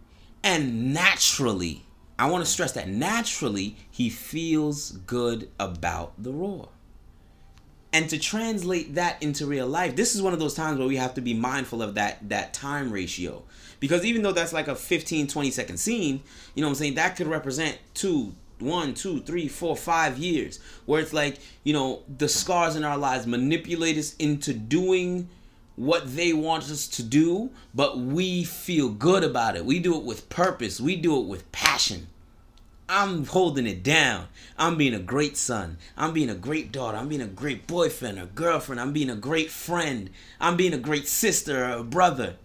and 0.43 0.95
naturally, 0.95 1.85
I 2.19 2.31
want 2.31 2.45
to 2.45 2.51
stress 2.51 2.73
that 2.73 2.89
naturally, 2.89 3.77
he 3.91 4.11
feels 4.11 4.93
good 4.93 5.51
about 5.59 6.15
the 6.23 6.33
roar. 6.33 6.71
And 7.92 8.09
to 8.11 8.18
translate 8.18 8.96
that 8.96 9.22
into 9.22 9.46
real 9.46 9.66
life, 9.66 9.96
this 9.96 10.14
is 10.14 10.20
one 10.20 10.35
of 10.35 10.38
those 10.38 10.55
times 10.55 10.79
where 10.79 10.88
we 10.88 10.96
have 10.96 11.14
to 11.14 11.20
be 11.20 11.33
mindful 11.33 11.83
of 11.83 11.94
that 11.94 12.29
that 12.29 12.53
time 12.53 12.92
ratio. 12.92 13.42
Because 13.81 14.05
even 14.05 14.22
though 14.22 14.33
that's 14.33 14.53
like 14.53 14.68
a 14.68 14.74
15, 14.74 15.29
20 15.29 15.51
second 15.51 15.79
scene, 15.79 16.22
you 16.55 16.61
know 16.61 16.68
what 16.68 16.72
I'm 16.72 16.74
saying, 16.77 16.94
that 16.96 17.16
could 17.16 17.29
represent 17.29 17.79
two, 17.94 18.35
one, 18.59 18.92
two, 18.94 19.20
three, 19.20 19.48
four, 19.48 19.77
five 19.77 20.18
years, 20.18 20.59
where 20.85 21.01
it's 21.01 21.12
like, 21.12 21.38
you 21.64 21.72
know, 21.72 22.03
the 22.18 22.29
scars 22.29 22.77
in 22.77 22.85
our 22.85 22.98
lives 22.98 23.27
manipulate 23.27 23.96
us 23.96 24.14
into 24.16 24.53
doing 24.53 25.29
what 25.77 26.16
they 26.16 26.33
want 26.33 26.64
us 26.64 26.88
to 26.88 27.05
do, 27.05 27.51
but 27.72 27.98
we 27.98 28.42
feel 28.42 28.88
good 28.88 29.22
about 29.22 29.55
it. 29.55 29.64
We 29.64 29.79
do 29.79 29.96
it 29.96 30.03
with 30.03 30.29
purpose, 30.29 30.81
we 30.81 30.96
do 30.96 31.18
it 31.20 31.27
with 31.27 31.51
passion. 31.53 32.09
I'm 32.88 33.27
holding 33.27 33.66
it 33.66 33.83
down. 33.83 34.29
I'm 34.57 34.77
being 34.77 34.94
a 34.94 34.98
great 34.98 35.37
son. 35.37 35.77
I'm 35.96 36.14
being 36.14 36.31
a 36.31 36.35
great 36.35 36.72
daughter. 36.72 36.96
I'm 36.96 37.09
being 37.09 37.20
a 37.20 37.27
great 37.27 37.66
boyfriend 37.66 38.18
or 38.18 38.27
girlfriend. 38.27 38.81
I'm 38.81 38.94
being 38.94 39.11
a 39.11 39.16
great 39.16 39.51
friend. 39.51 40.09
I'm 40.40 40.57
being 40.57 40.72
a 40.72 40.79
great 40.79 41.07
sister 41.07 41.70
or 41.70 41.85
brother. 41.85 42.37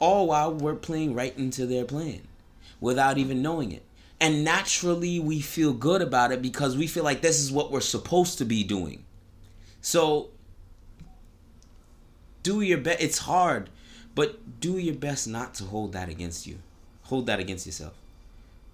All 0.00 0.26
while 0.26 0.52
we're 0.52 0.74
playing 0.74 1.14
right 1.14 1.36
into 1.38 1.66
their 1.66 1.84
plan 1.84 2.22
without 2.80 3.16
even 3.16 3.40
knowing 3.40 3.70
it. 3.70 3.84
And 4.20 4.42
naturally, 4.42 5.20
we 5.20 5.40
feel 5.40 5.72
good 5.72 6.02
about 6.02 6.32
it 6.32 6.42
because 6.42 6.76
we 6.76 6.88
feel 6.88 7.04
like 7.04 7.20
this 7.20 7.38
is 7.38 7.52
what 7.52 7.70
we're 7.70 7.80
supposed 7.80 8.38
to 8.38 8.44
be 8.44 8.64
doing. 8.64 9.04
So, 9.80 10.30
do 12.42 12.60
your 12.60 12.78
best. 12.78 13.00
It's 13.00 13.18
hard, 13.18 13.70
but 14.16 14.60
do 14.60 14.76
your 14.78 14.96
best 14.96 15.28
not 15.28 15.54
to 15.54 15.64
hold 15.64 15.92
that 15.92 16.08
against 16.08 16.48
you. 16.48 16.58
Hold 17.04 17.26
that 17.26 17.38
against 17.38 17.64
yourself. 17.66 17.94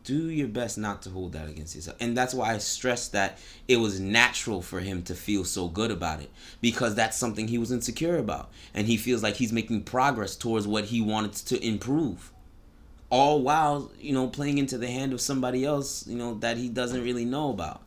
Do 0.05 0.29
your 0.29 0.49
best 0.49 0.77
not 0.77 1.01
to 1.03 1.11
hold 1.11 1.33
that 1.33 1.49
against 1.49 1.75
yourself. 1.75 1.97
And 1.99 2.17
that's 2.17 2.35
why 2.35 2.53
I 2.53 2.59
stress 2.59 3.09
that 3.09 3.39
it 3.67 3.79
was 3.79 4.01
natural 4.01 4.61
for 4.61 4.81
him 4.81 5.03
to 5.05 5.15
feel 5.15 5.45
so 5.45 5.69
good 5.69 5.91
about 5.91 6.21
it 6.21 6.31
because 6.61 6.95
that's 6.95 7.17
something 7.17 7.49
he 7.49 7.57
was 7.57 7.73
insecure 7.73 8.19
about. 8.19 8.51
And 8.75 8.87
he 8.87 8.99
feels 8.99 9.23
like 9.23 9.37
he's 9.37 9.53
making 9.53 9.85
progress 9.85 10.37
towards 10.37 10.67
what 10.69 10.85
he 10.87 11.01
wanted 11.01 11.33
to 11.33 11.67
improve. 11.67 12.31
All 13.09 13.41
while 13.43 13.91
you 13.99 14.13
know 14.13 14.27
playing 14.27 14.59
into 14.59 14.77
the 14.77 14.89
hand 14.89 15.13
of 15.13 15.21
somebody 15.21 15.65
else 15.65 16.07
you 16.07 16.17
know 16.17 16.35
that 16.35 16.59
he 16.59 16.69
doesn't 16.69 17.03
really 17.03 17.25
know 17.25 17.51
about. 17.51 17.81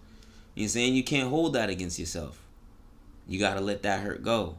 You're 0.56 0.69
saying? 0.69 0.95
You 0.95 1.03
can't 1.03 1.30
hold 1.30 1.53
that 1.53 1.69
against 1.69 1.99
yourself. 1.99 2.41
You 3.27 3.39
got 3.39 3.56
to 3.56 3.62
let 3.62 3.84
that 3.84 3.99
hurt 3.99 4.23
go. 4.23 4.56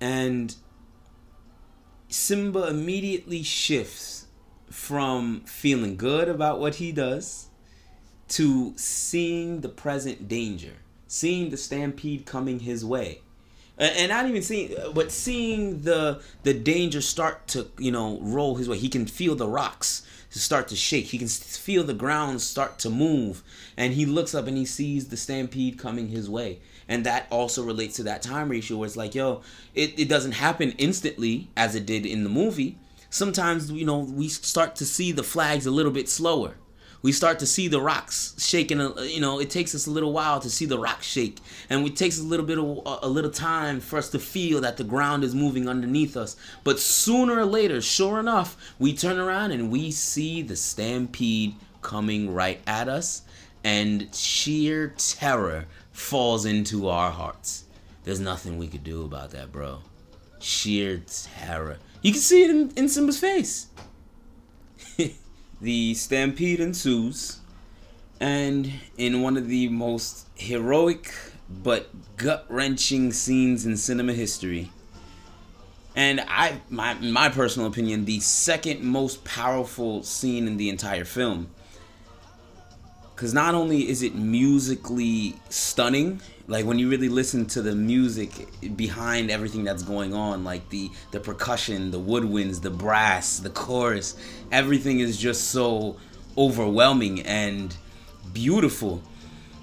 And 0.00 0.54
simba 2.08 2.68
immediately 2.68 3.42
shifts 3.42 4.17
from 4.70 5.40
feeling 5.42 5.96
good 5.96 6.28
about 6.28 6.60
what 6.60 6.76
he 6.76 6.92
does 6.92 7.48
to 8.28 8.72
seeing 8.76 9.62
the 9.62 9.68
present 9.68 10.28
danger 10.28 10.74
seeing 11.08 11.48
the 11.48 11.56
stampede 11.56 12.26
coming 12.26 12.60
his 12.60 12.84
way. 12.84 13.22
And 13.78 14.10
not 14.10 14.26
even 14.26 14.42
seeing 14.42 14.74
but 14.92 15.12
seeing 15.12 15.82
the 15.82 16.20
the 16.42 16.52
danger 16.52 17.00
start 17.00 17.46
to 17.48 17.68
you 17.78 17.92
know 17.92 18.18
roll 18.20 18.56
his 18.56 18.68
way. 18.68 18.76
He 18.76 18.88
can 18.88 19.06
feel 19.06 19.36
the 19.36 19.48
rocks 19.48 20.02
start 20.30 20.68
to 20.68 20.76
shake. 20.76 21.06
He 21.06 21.18
can 21.18 21.28
feel 21.28 21.84
the 21.84 21.94
ground 21.94 22.40
start 22.42 22.78
to 22.80 22.90
move. 22.90 23.42
And 23.76 23.94
he 23.94 24.04
looks 24.04 24.34
up 24.34 24.46
and 24.46 24.56
he 24.56 24.64
sees 24.64 25.08
the 25.08 25.16
stampede 25.16 25.78
coming 25.78 26.08
his 26.08 26.28
way. 26.28 26.58
And 26.88 27.06
that 27.06 27.28
also 27.30 27.64
relates 27.64 27.96
to 27.96 28.02
that 28.04 28.20
time 28.20 28.48
ratio 28.48 28.78
where 28.78 28.86
it's 28.86 28.96
like 28.96 29.14
yo 29.14 29.42
it, 29.74 29.98
it 29.98 30.08
doesn't 30.08 30.32
happen 30.32 30.72
instantly 30.72 31.48
as 31.56 31.76
it 31.76 31.86
did 31.86 32.04
in 32.04 32.24
the 32.24 32.30
movie 32.30 32.78
sometimes 33.10 33.70
you 33.70 33.84
know 33.84 33.98
we 33.98 34.28
start 34.28 34.76
to 34.76 34.84
see 34.84 35.12
the 35.12 35.22
flags 35.22 35.66
a 35.66 35.70
little 35.70 35.92
bit 35.92 36.08
slower 36.08 36.54
we 37.00 37.12
start 37.12 37.38
to 37.38 37.46
see 37.46 37.68
the 37.68 37.80
rocks 37.80 38.34
shaking. 38.44 38.80
Uh, 38.80 38.92
you 39.02 39.20
know, 39.20 39.38
it 39.38 39.50
takes 39.50 39.74
us 39.74 39.86
a 39.86 39.90
little 39.90 40.12
while 40.12 40.40
to 40.40 40.50
see 40.50 40.66
the 40.66 40.78
rocks 40.78 41.06
shake, 41.06 41.38
and 41.70 41.86
it 41.86 41.96
takes 41.96 42.18
a 42.18 42.24
little 42.24 42.44
bit 42.44 42.58
of 42.58 42.86
uh, 42.86 42.98
a 43.02 43.08
little 43.08 43.30
time 43.30 43.80
for 43.80 43.98
us 43.98 44.10
to 44.10 44.18
feel 44.18 44.60
that 44.60 44.76
the 44.76 44.84
ground 44.84 45.22
is 45.22 45.34
moving 45.34 45.68
underneath 45.68 46.16
us. 46.16 46.36
But 46.64 46.80
sooner 46.80 47.38
or 47.38 47.44
later, 47.44 47.80
sure 47.80 48.18
enough, 48.18 48.56
we 48.78 48.94
turn 48.94 49.18
around 49.18 49.52
and 49.52 49.70
we 49.70 49.90
see 49.90 50.42
the 50.42 50.56
stampede 50.56 51.54
coming 51.82 52.34
right 52.34 52.60
at 52.66 52.88
us, 52.88 53.22
and 53.62 54.12
sheer 54.14 54.94
terror 54.96 55.66
falls 55.92 56.44
into 56.44 56.88
our 56.88 57.10
hearts. 57.10 57.64
There's 58.04 58.20
nothing 58.20 58.58
we 58.58 58.68
could 58.68 58.84
do 58.84 59.04
about 59.04 59.30
that, 59.30 59.52
bro. 59.52 59.78
Sheer 60.40 61.02
terror. 61.06 61.78
You 62.02 62.12
can 62.12 62.20
see 62.20 62.44
it 62.44 62.50
in, 62.50 62.70
in 62.76 62.88
Simba's 62.88 63.18
face. 63.18 63.66
the 65.60 65.94
stampede 65.94 66.60
ensues, 66.60 67.40
and 68.20 68.72
in 68.96 69.22
one 69.22 69.36
of 69.36 69.48
the 69.48 69.68
most 69.68 70.26
heroic 70.34 71.12
but 71.48 71.88
gut 72.16 72.44
wrenching 72.48 73.12
scenes 73.12 73.66
in 73.66 73.76
cinema 73.76 74.12
history, 74.12 74.70
and 75.96 76.20
I 76.28 76.60
my 76.70 76.94
my 76.94 77.28
personal 77.28 77.66
opinion, 77.66 78.04
the 78.04 78.20
second 78.20 78.82
most 78.84 79.24
powerful 79.24 80.04
scene 80.04 80.46
in 80.46 80.56
the 80.56 80.68
entire 80.68 81.04
film. 81.04 81.50
Cause 83.16 83.34
not 83.34 83.56
only 83.56 83.88
is 83.88 84.02
it 84.02 84.14
musically 84.14 85.34
stunning, 85.48 86.20
like 86.48 86.64
when 86.64 86.78
you 86.78 86.90
really 86.90 87.08
listen 87.08 87.46
to 87.46 87.62
the 87.62 87.74
music 87.74 88.48
behind 88.76 89.30
everything 89.30 89.62
that's 89.64 89.82
going 89.82 90.12
on 90.12 90.42
like 90.44 90.68
the 90.70 90.90
the 91.12 91.20
percussion 91.20 91.90
the 91.90 92.00
woodwinds 92.00 92.60
the 92.60 92.70
brass 92.70 93.38
the 93.38 93.50
chorus 93.50 94.16
everything 94.50 95.00
is 95.00 95.16
just 95.16 95.50
so 95.50 95.96
overwhelming 96.38 97.20
and 97.22 97.76
beautiful. 98.32 99.02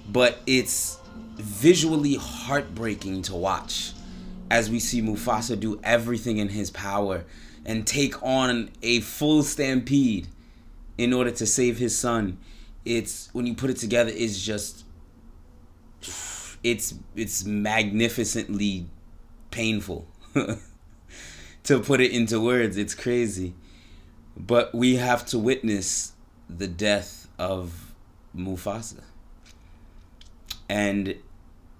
But 0.08 0.38
it's 0.46 1.00
visually 1.36 2.14
heartbreaking 2.14 3.22
to 3.22 3.34
watch 3.34 3.92
as 4.50 4.70
we 4.70 4.78
see 4.78 5.02
Mufasa 5.02 5.58
do 5.58 5.80
everything 5.82 6.38
in 6.38 6.48
his 6.48 6.70
power 6.70 7.24
and 7.64 7.84
take 7.86 8.22
on 8.22 8.70
a 8.82 9.00
full 9.00 9.42
stampede 9.42 10.28
in 10.96 11.12
order 11.12 11.32
to 11.32 11.46
save 11.46 11.78
his 11.78 11.98
son. 11.98 12.38
It's 12.84 13.28
when 13.32 13.46
you 13.46 13.54
put 13.54 13.70
it 13.70 13.78
together 13.78 14.12
it's 14.14 14.40
just 14.40 14.84
it's 16.66 16.94
it's 17.14 17.44
magnificently 17.44 18.86
painful 19.52 20.08
to 21.62 21.78
put 21.80 22.00
it 22.00 22.10
into 22.10 22.40
words. 22.40 22.76
It's 22.76 22.94
crazy. 22.94 23.54
But 24.36 24.74
we 24.74 24.96
have 24.96 25.24
to 25.26 25.38
witness 25.38 26.12
the 26.50 26.66
death 26.66 27.28
of 27.38 27.94
Mufasa. 28.36 29.04
And 30.68 31.14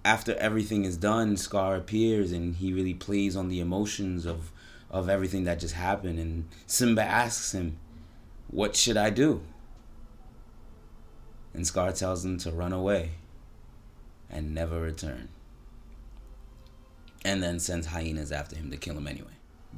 after 0.05 0.33
everything 0.35 0.85
is 0.85 0.95
done 0.95 1.35
Scar 1.35 1.75
appears 1.75 2.31
and 2.31 2.55
he 2.55 2.71
really 2.71 2.93
plays 2.93 3.35
on 3.35 3.49
the 3.49 3.59
emotions 3.59 4.25
of 4.25 4.53
of 4.89 5.09
everything 5.09 5.43
that 5.43 5.59
just 5.59 5.75
happened. 5.75 6.17
And 6.17 6.47
Simba 6.65 7.03
asks 7.03 7.53
him 7.53 7.77
what 8.49 8.77
should 8.77 8.95
I 8.95 9.09
do? 9.09 9.41
And 11.53 11.67
Scar 11.67 11.91
tells 11.91 12.23
him 12.23 12.37
to 12.37 12.51
run 12.51 12.71
away 12.71 13.11
and 14.29 14.53
never 14.53 14.81
return. 14.81 15.29
And 17.25 17.41
then 17.41 17.59
sends 17.59 17.87
hyenas 17.87 18.31
after 18.31 18.55
him 18.55 18.71
to 18.71 18.77
kill 18.77 18.97
him 18.97 19.07
anyway. 19.07 19.31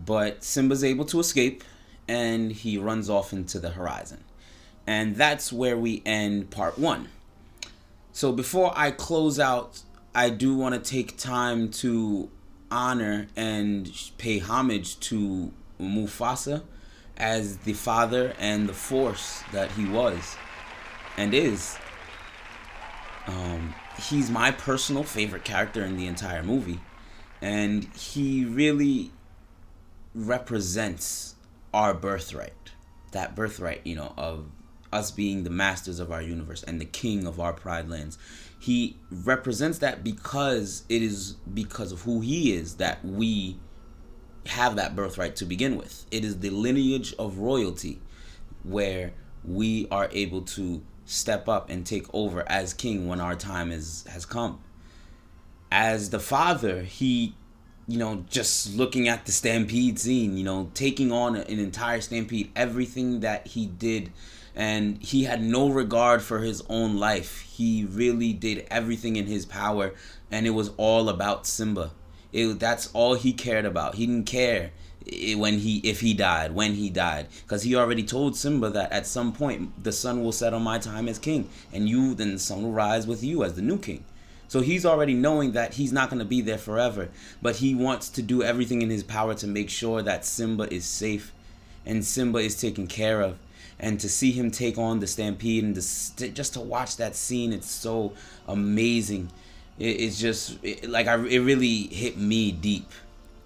But 0.06 0.44
Simba's 0.44 0.84
able 0.84 1.06
to 1.06 1.20
escape 1.20 1.64
and 2.08 2.52
he 2.52 2.78
runs 2.78 3.10
off 3.10 3.34
into 3.34 3.60
the 3.60 3.70
horizon. 3.70 4.24
And 4.88 5.16
that's 5.16 5.54
where 5.54 5.78
we 5.78 6.02
end 6.06 6.50
part 6.50 6.80
one. 6.80 7.10
So 8.12 8.32
before 8.32 8.74
I 8.76 8.92
close 8.92 9.40
out, 9.40 9.82
I 10.16 10.30
do 10.30 10.56
want 10.56 10.76
to 10.76 10.90
take 10.90 11.18
time 11.18 11.70
to 11.72 12.30
honor 12.72 13.28
and 13.36 13.92
pay 14.18 14.40
homage 14.40 15.00
to 15.02 15.52
Mufasa 15.80 16.64
as 17.18 17.58
the 17.58 17.74
father 17.74 18.34
and 18.40 18.68
the 18.68 18.74
force 18.74 19.44
that 19.52 19.72
he 19.72 19.86
was 19.86 20.36
and 21.18 21.34
is. 21.34 21.78
Um, 23.28 23.76
he's 24.00 24.30
my 24.30 24.52
personal 24.52 25.04
favorite 25.04 25.44
character 25.44 25.84
in 25.84 25.98
the 25.98 26.08
entire 26.08 26.44
movie. 26.44 26.80
And 27.42 27.86
he 27.96 28.46
really 28.46 29.12
represents 30.14 31.36
our 31.74 31.94
birthright. 31.94 32.54
That 33.12 33.36
birthright 33.36 33.86
you 33.86 33.96
know 33.96 34.14
of 34.18 34.46
us 34.92 35.12
being 35.12 35.44
the 35.44 35.50
masters 35.50 36.00
of 36.00 36.12
our 36.12 36.22
universe 36.22 36.64
and 36.64 36.82
the 36.82 36.86
king 36.86 37.28
of 37.28 37.40
our 37.40 37.54
pride 37.54 37.90
lands. 37.90 38.18
He 38.60 38.98
represents 39.12 39.78
that 39.80 40.04
because 40.04 40.84
it 40.90 41.02
is 41.02 41.34
because 41.54 41.92
of 41.92 42.02
who 42.02 42.22
he 42.22 42.54
is 42.54 42.76
that 42.76 43.04
we 43.06 43.60
have 44.48 44.76
that 44.76 44.96
birthright 44.96 45.36
to 45.38 45.46
begin 45.46 45.78
with. 45.78 46.06
It 46.12 46.26
is 46.26 46.40
the 46.40 46.50
lineage 46.50 47.14
of 47.20 47.38
royalty 47.38 48.02
where 48.64 49.14
we 49.46 49.88
are 49.90 50.10
able 50.12 50.42
to 50.42 50.82
step 51.10 51.50
up 51.50 51.70
and 51.70 51.86
take 51.86 52.06
over 52.14 52.48
as 52.48 52.74
king 52.74 53.08
when 53.08 53.20
our 53.20 53.36
time 53.36 53.72
is 53.72 54.06
has 54.10 54.26
come. 54.26 54.60
As 55.72 56.10
the 56.12 56.20
father, 56.20 56.84
he 56.84 57.36
you 57.88 57.98
know, 57.98 58.24
just 58.30 58.76
looking 58.76 59.08
at 59.08 59.26
the 59.26 59.32
stampede 59.32 59.98
scene, 59.98 60.38
you 60.38 60.44
know, 60.44 60.70
taking 60.76 61.12
on 61.12 61.36
an 61.36 61.60
entire 61.60 62.00
stampede, 62.02 62.52
everything 62.56 63.22
that 63.22 63.48
he 63.48 63.66
did 63.66 64.12
and 64.56 65.02
he 65.02 65.24
had 65.24 65.42
no 65.42 65.70
regard 65.70 66.22
for 66.22 66.40
his 66.40 66.62
own 66.70 66.98
life. 66.98 67.42
He 67.42 67.86
really 67.90 68.32
did 68.34 68.68
everything 68.70 69.16
in 69.16 69.26
his 69.26 69.46
power 69.46 69.96
and 70.30 70.46
it 70.46 70.52
was 70.52 70.70
all 70.78 71.10
about 71.10 71.48
Simba. 71.48 71.92
It, 72.32 72.60
that's 72.60 72.92
all 72.94 73.16
he 73.16 73.34
cared 73.34 73.66
about. 73.66 73.96
He 73.96 74.06
didn't 74.06 74.26
care 74.26 74.72
Eh, 75.12 75.36
when 75.36 75.60
he 75.60 75.78
if 75.78 76.02
he 76.02 76.14
died 76.14 76.54
when 76.54 76.74
he 76.74 76.90
died. 76.90 77.28
Because 77.44 77.64
he 77.64 77.76
already 77.76 78.04
told 78.04 78.36
simba 78.36 78.70
that 78.70 78.92
at 78.92 79.08
some 79.08 79.34
point 79.34 79.84
the 79.84 79.92
sun 79.92 80.24
will 80.24 80.32
set 80.32 80.54
on 80.54 80.62
my 80.62 80.78
time 80.78 81.08
as 81.08 81.18
king 81.18 81.50
and 81.74 81.88
you 81.90 82.14
then 82.16 82.34
the 82.34 82.40
sun 82.40 82.64
will 82.64 82.72
rise 82.72 83.08
with 83.08 83.24
you 83.24 83.44
as 83.44 83.54
the 83.56 83.62
new 83.62 83.78
king. 83.78 84.04
So 84.48 84.62
he's 84.62 84.86
already 84.86 85.14
knowing 85.14 85.52
that 85.52 85.76
he's 85.76 85.94
not 85.94 86.10
going 86.10 86.20
to 86.20 86.26
be 86.26 86.42
there 86.42 86.58
forever 86.58 87.10
but 87.42 87.58
he 87.58 87.76
wants 87.76 88.10
to 88.10 88.22
do 88.22 88.44
everything 88.44 88.82
in 88.82 88.90
his 88.90 89.04
power 89.04 89.34
to 89.36 89.48
make 89.48 89.70
sure 89.70 90.02
that 90.02 90.26
simba 90.26 90.72
is 90.74 90.86
safe 90.86 91.34
and 91.86 92.06
simba 92.06 92.40
is 92.40 92.60
taken 92.60 92.88
care 92.88 93.22
of. 93.22 93.38
And 93.82 94.00
to 94.02 94.10
see 94.10 94.34
him 94.34 94.52
take 94.52 94.78
on 94.78 95.00
the 95.00 95.08
stampede 95.08 95.64
and 95.64 95.76
to, 95.76 96.30
just 96.30 96.54
to 96.54 96.60
watch 96.60 96.98
that 96.98 97.16
scene 97.16 97.54
it's 97.54 97.70
so 97.70 98.14
amazing. 98.48 99.32
It, 99.80 100.02
it's 100.02 100.20
just 100.20 100.60
it, 100.64 100.90
like 100.90 101.08
I, 101.08 101.16
it 101.26 101.40
really 101.40 101.84
hit 101.84 102.18
me 102.18 102.52
deep. 102.52 102.92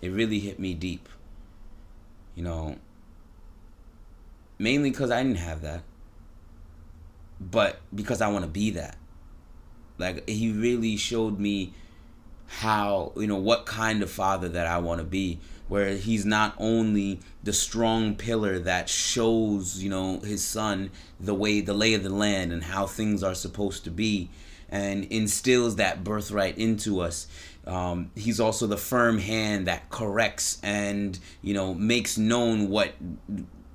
It 0.01 0.11
really 0.11 0.39
hit 0.39 0.59
me 0.59 0.73
deep 0.73 1.07
you 2.35 2.43
know, 2.43 2.77
mainly 4.57 4.89
because 4.89 5.11
I 5.11 5.21
didn't 5.23 5.37
have 5.37 5.61
that, 5.61 5.83
but 7.39 7.79
because 7.93 8.21
I 8.21 8.29
want 8.29 8.45
to 8.45 8.51
be 8.51 8.71
that. 8.71 8.97
Like, 9.97 10.27
he 10.27 10.51
really 10.51 10.97
showed 10.97 11.39
me 11.39 11.73
how, 12.47 13.11
you 13.15 13.27
know, 13.27 13.37
what 13.37 13.65
kind 13.65 14.01
of 14.01 14.11
father 14.11 14.49
that 14.49 14.67
I 14.67 14.77
want 14.79 14.99
to 14.99 15.05
be, 15.05 15.39
where 15.67 15.95
he's 15.95 16.25
not 16.25 16.55
only 16.57 17.19
the 17.43 17.53
strong 17.53 18.15
pillar 18.15 18.59
that 18.59 18.89
shows, 18.89 19.81
you 19.83 19.89
know, 19.89 20.19
his 20.19 20.43
son 20.43 20.91
the 21.19 21.33
way, 21.33 21.61
the 21.61 21.73
lay 21.73 21.93
of 21.93 22.03
the 22.03 22.09
land 22.09 22.51
and 22.51 22.63
how 22.63 22.85
things 22.85 23.23
are 23.23 23.35
supposed 23.35 23.83
to 23.85 23.91
be 23.91 24.29
and 24.69 25.05
instills 25.05 25.75
that 25.75 26.03
birthright 26.03 26.57
into 26.57 26.99
us. 26.99 27.27
Um, 27.65 28.11
he's 28.15 28.39
also 28.39 28.67
the 28.67 28.77
firm 28.77 29.19
hand 29.19 29.67
that 29.67 29.89
corrects 29.89 30.59
and 30.63 31.17
you 31.41 31.53
know 31.53 31.73
makes 31.73 32.17
known 32.17 32.69
what 32.69 32.93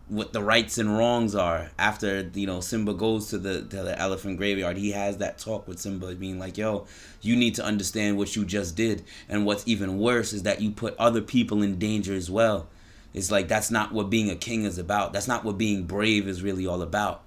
what 0.09 0.33
the 0.33 0.43
rights 0.43 0.79
and 0.79 0.97
wrongs 0.97 1.35
are 1.35 1.71
after 1.79 2.31
you 2.35 2.47
know 2.47 2.61
Simba 2.61 2.93
goes 2.93 3.29
to 3.29 3.39
the 3.39 3.63
to 3.63 3.83
the 3.83 3.99
elephant 3.99 4.37
graveyard. 4.37 4.77
He 4.77 4.91
has 4.93 5.19
that 5.19 5.39
talk 5.39 5.67
with 5.67 5.79
Simba 5.79 6.15
being 6.15 6.39
like 6.39 6.59
yo 6.59 6.87
you 7.21 7.37
need 7.37 7.55
to 7.57 7.65
understand 7.65 8.17
what 8.17 8.37
you 8.37 8.45
just 8.45 8.77
did. 8.77 9.05
And 9.29 9.45
what's 9.45 9.67
even 9.67 9.99
worse 9.99 10.33
is 10.33 10.43
that 10.45 10.61
you 10.61 10.71
put 10.71 10.97
other 10.99 11.21
people 11.21 11.63
in 11.63 11.79
danger 11.79 12.15
as 12.15 12.31
well. 12.31 12.69
It's 13.15 13.31
like 13.31 13.49
that's 13.49 13.71
not 13.71 13.93
what 13.93 14.11
being 14.11 14.31
a 14.31 14.37
king 14.37 14.65
is 14.65 14.79
about. 14.79 15.13
That's 15.13 15.29
not 15.29 15.45
what 15.45 15.59
being 15.59 15.85
brave 15.85 16.29
is 16.29 16.43
really 16.43 16.67
all 16.67 16.83
about. 16.83 17.23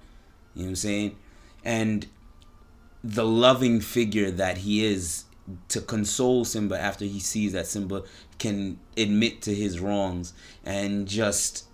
You 0.54 0.62
know 0.62 0.66
what 0.66 0.70
I'm 0.70 0.76
saying? 0.76 1.16
And 1.64 2.06
the 3.04 3.24
loving 3.24 3.80
figure 3.80 4.30
that 4.30 4.58
he 4.58 4.84
is 4.84 5.24
to 5.68 5.80
console 5.80 6.44
Simba 6.44 6.78
after 6.78 7.04
he 7.04 7.18
sees 7.18 7.52
that 7.52 7.66
Simba 7.66 8.04
can 8.38 8.78
admit 8.96 9.42
to 9.42 9.54
his 9.54 9.80
wrongs 9.80 10.32
and 10.64 11.06
just 11.08 11.66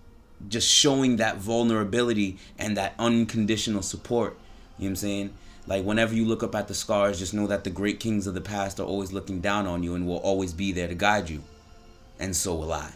just 0.47 0.69
showing 0.69 1.17
that 1.17 1.37
vulnerability 1.37 2.37
and 2.57 2.77
that 2.77 2.93
unconditional 2.97 3.81
support. 3.81 4.37
You 4.77 4.83
know 4.83 4.85
what 4.85 4.89
I'm 4.89 4.95
saying? 4.95 5.33
Like 5.67 5.83
whenever 5.83 6.15
you 6.15 6.25
look 6.25 6.43
up 6.43 6.55
at 6.55 6.67
the 6.67 6.73
scars, 6.73 7.19
just 7.19 7.33
know 7.33 7.47
that 7.47 7.63
the 7.63 7.69
great 7.69 7.99
kings 7.99 8.25
of 8.25 8.33
the 8.33 8.41
past 8.41 8.79
are 8.79 8.85
always 8.85 9.11
looking 9.11 9.41
down 9.41 9.67
on 9.67 9.83
you 9.83 9.95
and 9.95 10.07
will 10.07 10.17
always 10.17 10.53
be 10.53 10.71
there 10.71 10.87
to 10.87 10.95
guide 10.95 11.29
you. 11.29 11.43
And 12.19 12.35
so 12.35 12.55
will 12.55 12.73
I. 12.73 12.91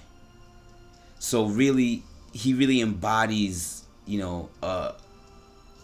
So 1.20 1.46
really 1.46 2.04
he 2.32 2.54
really 2.54 2.82
embodies, 2.82 3.84
you 4.06 4.20
know, 4.20 4.50
uh 4.62 4.94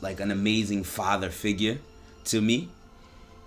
like 0.02 0.20
an 0.22 0.32
amazing 0.32 0.84
father 0.84 1.30
figure 1.30 1.78
to 2.26 2.42
me. 2.42 2.70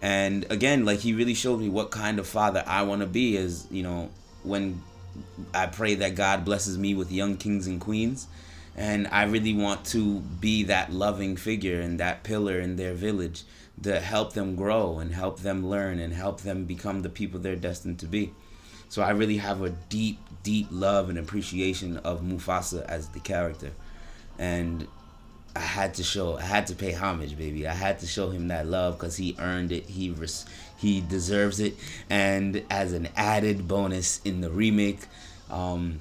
And 0.02 0.44
again, 0.50 0.84
like 0.84 0.98
he 0.98 1.14
really 1.14 1.34
showed 1.34 1.60
me 1.60 1.68
what 1.68 1.92
kind 1.92 2.18
of 2.18 2.26
father 2.26 2.64
I 2.66 2.82
want 2.82 3.02
to 3.02 3.06
be. 3.06 3.36
Is 3.36 3.68
you 3.70 3.84
know 3.84 4.10
when 4.42 4.82
I 5.54 5.66
pray 5.66 5.94
that 5.94 6.16
God 6.16 6.44
blesses 6.44 6.76
me 6.76 6.94
with 6.94 7.12
young 7.12 7.36
kings 7.36 7.68
and 7.68 7.80
queens, 7.80 8.26
and 8.76 9.06
I 9.06 9.22
really 9.24 9.54
want 9.54 9.84
to 9.86 10.18
be 10.18 10.64
that 10.64 10.92
loving 10.92 11.36
figure 11.36 11.80
and 11.80 12.00
that 12.00 12.24
pillar 12.24 12.58
in 12.58 12.74
their 12.74 12.94
village 12.94 13.44
to 13.84 14.00
help 14.00 14.32
them 14.32 14.56
grow 14.56 14.98
and 14.98 15.14
help 15.14 15.40
them 15.40 15.68
learn 15.68 16.00
and 16.00 16.12
help 16.12 16.40
them 16.40 16.64
become 16.64 17.02
the 17.02 17.08
people 17.08 17.38
they're 17.38 17.56
destined 17.56 18.00
to 18.00 18.06
be. 18.06 18.32
So 18.88 19.02
I 19.02 19.10
really 19.10 19.38
have 19.38 19.62
a 19.62 19.70
deep, 19.70 20.18
deep 20.42 20.66
love 20.70 21.08
and 21.08 21.18
appreciation 21.18 21.96
of 21.98 22.22
Mufasa 22.22 22.84
as 22.86 23.08
the 23.08 23.20
character, 23.20 23.70
and 24.36 24.88
I 25.54 25.60
had 25.60 25.94
to 25.94 26.02
show, 26.02 26.38
I 26.38 26.42
had 26.42 26.66
to 26.68 26.74
pay 26.74 26.92
homage, 26.92 27.36
baby. 27.36 27.66
I 27.66 27.74
had 27.74 27.98
to 28.00 28.06
show 28.06 28.30
him 28.30 28.48
that 28.48 28.66
love 28.66 28.98
because 28.98 29.16
he 29.16 29.36
earned 29.38 29.70
it. 29.72 29.84
He 29.84 30.10
res- 30.10 30.46
he 30.76 31.00
deserves 31.00 31.60
it. 31.60 31.74
And 32.08 32.64
as 32.70 32.92
an 32.92 33.08
added 33.16 33.68
bonus 33.68 34.20
in 34.24 34.40
the 34.40 34.50
remake, 34.50 35.00
um, 35.50 36.00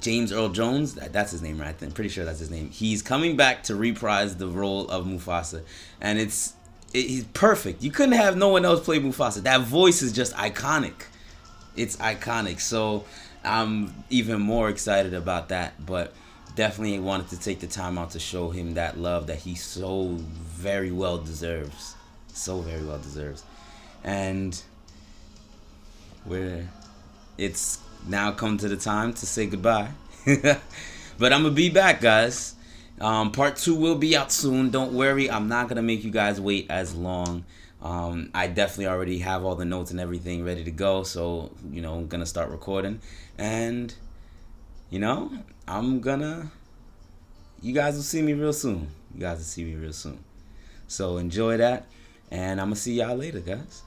James 0.00 0.32
Earl 0.32 0.50
Jones, 0.50 0.94
that, 0.94 1.12
that's 1.12 1.32
his 1.32 1.42
name, 1.42 1.60
right? 1.60 1.74
I'm 1.82 1.90
pretty 1.92 2.10
sure 2.10 2.24
that's 2.24 2.38
his 2.38 2.50
name. 2.50 2.70
He's 2.70 3.02
coming 3.02 3.36
back 3.36 3.64
to 3.64 3.74
reprise 3.74 4.36
the 4.36 4.46
role 4.48 4.88
of 4.88 5.06
Mufasa, 5.06 5.62
and 6.00 6.18
it's 6.18 6.54
it, 6.92 7.06
he's 7.06 7.24
perfect. 7.24 7.82
You 7.82 7.90
couldn't 7.90 8.14
have 8.14 8.36
no 8.36 8.48
one 8.48 8.64
else 8.64 8.84
play 8.84 9.00
Mufasa. 9.00 9.42
That 9.42 9.62
voice 9.62 10.02
is 10.02 10.12
just 10.12 10.34
iconic. 10.36 10.94
It's 11.76 11.96
iconic. 11.96 12.60
So 12.60 13.04
I'm 13.44 14.04
even 14.10 14.40
more 14.40 14.68
excited 14.68 15.14
about 15.14 15.48
that. 15.48 15.84
But 15.84 16.12
definitely 16.54 16.98
wanted 16.98 17.28
to 17.30 17.40
take 17.40 17.60
the 17.60 17.66
time 17.66 17.98
out 17.98 18.10
to 18.12 18.18
show 18.18 18.50
him 18.50 18.74
that 18.74 18.98
love 18.98 19.26
that 19.28 19.38
he 19.38 19.54
so 19.54 20.16
very 20.18 20.90
well 20.90 21.18
deserves. 21.18 21.94
So 22.32 22.60
very 22.60 22.84
well 22.84 22.98
deserves. 22.98 23.44
And 24.04 24.60
we're 26.26 26.68
it's 27.36 27.78
now 28.06 28.32
come 28.32 28.58
to 28.58 28.68
the 28.68 28.76
time 28.76 29.14
to 29.14 29.26
say 29.26 29.46
goodbye. 29.46 29.90
but 30.26 31.32
I'm 31.32 31.42
gonna 31.42 31.50
be 31.50 31.70
back, 31.70 32.00
guys. 32.00 32.54
Um, 33.00 33.30
part 33.30 33.56
two 33.56 33.76
will 33.76 33.94
be 33.94 34.16
out 34.16 34.32
soon. 34.32 34.70
Don't 34.70 34.92
worry, 34.92 35.30
I'm 35.30 35.48
not 35.48 35.68
gonna 35.68 35.82
make 35.82 36.04
you 36.04 36.10
guys 36.10 36.40
wait 36.40 36.66
as 36.68 36.94
long. 36.94 37.44
Um, 37.80 38.30
I 38.34 38.48
definitely 38.48 38.88
already 38.88 39.20
have 39.20 39.44
all 39.44 39.54
the 39.54 39.64
notes 39.64 39.92
and 39.92 40.00
everything 40.00 40.44
ready 40.44 40.64
to 40.64 40.70
go, 40.72 41.04
so 41.04 41.52
you 41.70 41.80
know 41.80 41.94
I'm 41.94 42.08
gonna 42.08 42.26
start 42.26 42.50
recording, 42.50 43.00
and 43.38 43.94
you 44.90 44.98
know 44.98 45.30
I'm 45.66 46.00
gonna. 46.00 46.50
You 47.60 47.74
guys 47.74 47.96
will 47.96 48.02
see 48.02 48.22
me 48.22 48.34
real 48.34 48.52
soon. 48.52 48.88
You 49.14 49.20
guys 49.20 49.38
will 49.38 49.44
see 49.44 49.64
me 49.64 49.74
real 49.74 49.92
soon. 49.92 50.22
So 50.86 51.18
enjoy 51.18 51.56
that, 51.58 51.86
and 52.30 52.60
I'm 52.60 52.68
gonna 52.68 52.76
see 52.76 52.94
y'all 52.94 53.16
later, 53.16 53.40
guys. 53.40 53.82